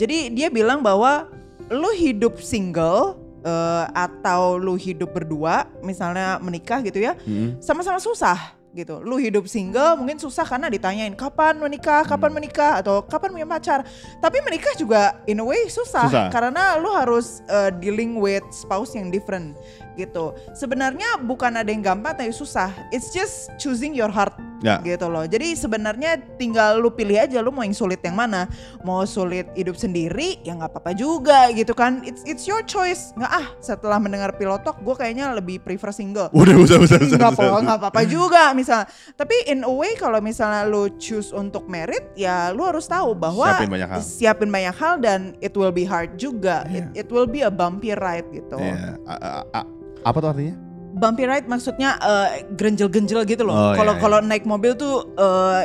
Jadi 0.00 0.32
dia 0.32 0.48
bilang 0.48 0.80
bahwa 0.80 1.28
lu 1.68 1.90
hidup 1.98 2.38
single 2.38 3.25
eh, 3.46 3.84
atau 3.94 4.58
lu 4.58 4.74
hidup 4.74 5.14
berdua, 5.14 5.70
misalnya 5.80 6.42
menikah 6.42 6.82
gitu 6.82 6.98
ya, 6.98 7.14
Mm-mm. 7.22 7.62
sama-sama 7.62 8.02
susah 8.02 8.58
gitu. 8.76 9.00
Lu 9.00 9.16
hidup 9.16 9.48
single 9.48 9.96
mungkin 9.96 10.20
susah 10.20 10.44
karena 10.44 10.68
ditanyain 10.68 11.16
kapan 11.16 11.56
menikah, 11.56 12.04
kapan 12.04 12.28
Hmm. 12.28 12.36
menikah 12.36 12.72
atau 12.84 13.00
kapan 13.00 13.32
punya 13.32 13.48
pacar. 13.48 13.80
Tapi 14.20 14.44
menikah 14.44 14.76
juga 14.76 15.16
in 15.24 15.40
a 15.40 15.46
way 15.48 15.64
susah, 15.72 16.12
Susah. 16.12 16.28
karena 16.28 16.76
lu 16.76 16.92
harus 16.92 17.40
uh, 17.48 17.72
dealing 17.72 18.20
with 18.20 18.44
spouse 18.52 18.92
yang 18.92 19.08
different 19.08 19.56
gitu. 19.96 20.36
Sebenarnya 20.52 21.16
bukan 21.24 21.56
ada 21.56 21.72
yang 21.72 21.80
gampang 21.80 22.20
tapi 22.20 22.36
susah. 22.36 22.68
It's 22.92 23.16
just 23.16 23.48
choosing 23.56 23.96
your 23.96 24.12
heart 24.12 24.36
Ya. 24.64 24.80
gitu 24.80 25.06
loh. 25.06 25.22
Jadi 25.22 25.52
sebenarnya 25.52 26.16
tinggal 26.36 26.76
lu 26.76 26.88
pilih 26.88 27.16
aja 27.16 27.38
lu 27.38 27.50
mau 27.50 27.60
yang 27.60 27.72
sulit 27.72 28.00
yang 28.00 28.14
mana. 28.14 28.48
Mau 28.80 29.04
sulit 29.04 29.48
hidup 29.52 29.74
sendiri 29.74 30.40
ya 30.40 30.54
nggak 30.54 30.72
apa-apa 30.72 30.92
juga 30.92 31.48
gitu 31.50 31.72
kan. 31.72 32.00
It's 32.02 32.24
it's 32.24 32.44
your 32.44 32.62
choice. 32.62 33.12
Nggak 33.14 33.32
ah 33.32 33.46
setelah 33.58 33.96
mendengar 33.96 34.32
pilotok 34.32 34.80
gue 34.80 34.94
kayaknya 34.94 35.32
lebih 35.32 35.60
prefer 35.60 35.90
single 35.90 36.28
Udah, 36.30 36.56
usah, 36.56 36.78
usah, 36.78 36.98
usah. 36.98 37.16
nggak 37.16 37.32
usah, 37.32 37.40
apa 37.40 37.44
usah. 37.46 37.62
nggak 37.62 37.78
apa-apa 37.78 38.00
juga 38.04 38.42
misalnya 38.52 38.86
tapi 39.12 39.36
in 39.46 39.60
a 39.60 39.70
way 39.70 39.92
kalau 39.94 40.18
misalnya 40.18 40.64
lu 40.64 40.88
choose 40.96 41.30
untuk 41.30 41.64
merit 41.66 42.12
ya 42.14 42.50
lu 42.50 42.64
harus 42.64 42.84
tahu 42.84 43.12
bahwa 43.12 43.46
Siapin 43.46 43.70
banyak 43.70 43.88
hal. 43.88 44.00
siapin 44.02 44.50
banyak 44.50 44.74
hal 44.74 44.94
dan 44.98 45.20
it 45.38 45.52
will 45.52 45.70
be 45.70 45.84
hard 45.84 46.16
juga 46.16 46.64
Iya. 46.66 46.90
it, 46.96 47.06
it 47.06 47.08
will 47.08 47.24
be 47.24 47.40
a 47.40 47.50
bumpy 47.50 47.92
ride 47.92 48.26
gitu 48.30 48.56
Iya. 48.56 48.96
A- 49.04 49.20
a- 49.42 49.46
a- 49.54 49.68
apa 50.02 50.16
tuh 50.18 50.28
artinya? 50.32 50.54
Bumpy 50.96 51.22
ride 51.22 51.44
maksudnya 51.44 51.94
eh, 51.98 52.26
genjel-genjel 52.50 53.22
gitu 53.22 53.42
loh 53.44 53.52
Oh, 53.52 53.72
kalau 53.74 53.92
iya, 53.92 53.92
iya. 53.92 54.02
kalau 54.02 54.16
naik 54.20 54.42
mobil 54.42 54.72
tuh 54.72 55.04
eh, 55.14 55.62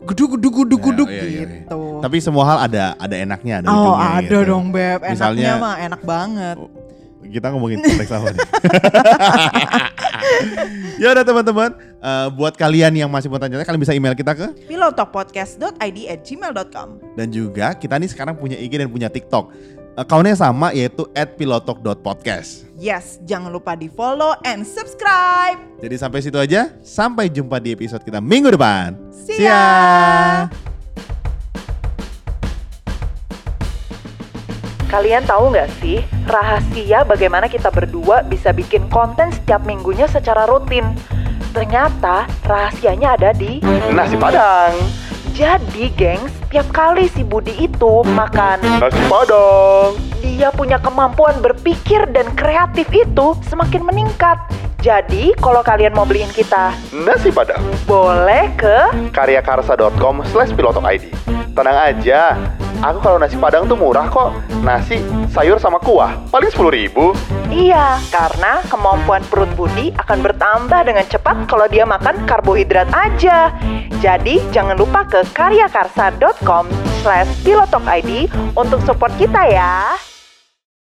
guduk 0.00 0.34
guduk 0.34 0.52
guduk 0.56 0.78
Iya, 0.78 0.86
guduk 0.86 1.06
iya, 1.08 1.18
iya, 1.18 1.26
iya. 1.26 1.42
gitu 1.66 1.98
Tapi 1.98 2.16
semua 2.18 2.42
hal 2.46 2.58
ada 2.64 2.94
ada 2.94 3.12
enaknya, 3.12 3.60
ada 3.60 3.68
oh 3.68 3.92
ada 3.92 4.22
gitu. 4.22 4.46
dong 4.46 4.70
beb 4.70 5.02
enaknya 5.02 5.12
Misalnya- 5.12 5.58
mah 5.58 5.76
enak 5.80 6.00
banget 6.00 6.56
Kita 7.20 7.46
ngomongin 7.54 7.78
konteks 7.78 8.10
apa 8.10 8.26
nih? 8.26 8.42
ya 10.98 11.06
udah 11.10 11.22
teman-teman, 11.22 11.70
Eh, 12.00 12.28
buat 12.32 12.56
kalian 12.56 12.96
yang 12.96 13.06
masih 13.06 13.28
mau 13.28 13.36
tanya, 13.36 13.60
kalian 13.60 13.78
bisa 13.78 13.92
email 13.92 14.16
kita 14.16 14.32
ke 14.32 14.46
pilotokpodcast.id 14.64 15.98
at 16.08 16.20
gmail.com 16.24 16.88
dan 17.12 17.28
juga 17.28 17.76
kita 17.76 17.94
nih 17.94 18.08
sekarang 18.08 18.34
punya 18.34 18.56
IG 18.56 18.72
dan 18.74 18.88
punya 18.88 19.06
TikTok. 19.06 19.52
Akunnya 19.98 20.38
sama 20.38 20.70
yaitu 20.70 21.02
@pilotok.podcast. 21.12 22.62
yes 22.78 23.18
jangan 23.26 23.50
lupa 23.50 23.74
di 23.74 23.90
follow 23.90 24.38
and 24.46 24.62
subscribe 24.62 25.58
Jadi 25.82 25.96
sampai 25.98 26.20
situ 26.22 26.38
aja. 26.38 26.70
Sampai 26.80 27.26
jumpa 27.26 27.58
di 27.58 27.74
episode 27.74 28.04
kita 28.04 28.22
minggu 28.22 28.54
depan. 28.54 28.94
See 29.10 29.44
ya. 29.44 30.46
Kalian 34.90 35.22
tahu 35.22 35.54
nggak 35.54 35.70
sih 35.78 36.02
rahasia 36.26 37.06
bagaimana 37.06 37.46
kita 37.46 37.70
berdua 37.70 38.26
bisa 38.26 38.50
bikin 38.50 38.90
konten 38.90 39.30
setiap 39.30 39.62
minggunya 39.62 40.10
secara 40.10 40.50
rutin? 40.50 40.82
Ternyata 41.50 42.26
rahasianya 42.46 43.14
ada 43.18 43.30
di 43.30 43.62
Nasi 43.94 44.18
Padang. 44.18 44.74
Jadi, 45.40 45.88
gengs, 45.96 46.28
tiap 46.52 46.68
kali 46.68 47.08
si 47.08 47.24
Budi 47.24 47.56
itu 47.64 48.04
makan, 48.12 48.60
Nasi 48.76 49.00
Padang. 49.08 49.96
dia 50.20 50.52
punya 50.52 50.76
kemampuan 50.76 51.40
berpikir 51.40 52.04
dan 52.12 52.28
kreatif 52.36 52.84
itu 52.92 53.32
semakin 53.48 53.88
meningkat. 53.88 54.36
Jadi, 54.84 55.32
kalau 55.40 55.64
kalian 55.64 55.96
mau 55.96 56.04
beliin 56.04 56.28
kita, 56.28 56.76
Nasi 56.92 57.32
Padang. 57.32 57.64
boleh 57.88 58.52
ke 58.52 59.08
Karyakarsa.com 59.16 60.28
slash 60.28 60.52
pilotok 60.52 60.84
ID. 60.84 61.08
Tenang 61.56 61.88
aja, 61.88 62.36
aku 62.80 62.98
kalau 63.00 63.16
nasi 63.20 63.36
Padang 63.40 63.64
tuh 63.68 63.76
murah 63.76 64.08
kok. 64.08 64.36
Nasi, 64.60 65.00
sayur 65.32 65.56
sama 65.56 65.80
kuah, 65.80 66.16
paling 66.28 66.52
10 66.52 66.68
ribu. 66.68 67.16
Iya, 67.48 67.96
karena 68.12 68.60
kemampuan 68.68 69.24
perut 69.28 69.48
Budi 69.56 69.92
akan 69.96 70.18
bertambah 70.20 70.80
dengan 70.84 71.04
cepat 71.08 71.48
kalau 71.48 71.64
dia 71.68 71.88
makan 71.88 72.28
karbohidrat 72.28 72.88
aja. 72.92 73.54
Jadi, 74.04 74.44
jangan 74.52 74.76
lupa 74.76 75.08
ke 75.08 75.24
karyakarsa.com 75.32 76.68
slash 77.00 77.30
pilotokid 77.40 78.28
untuk 78.52 78.84
support 78.84 79.12
kita 79.16 79.48
ya. 79.48 79.96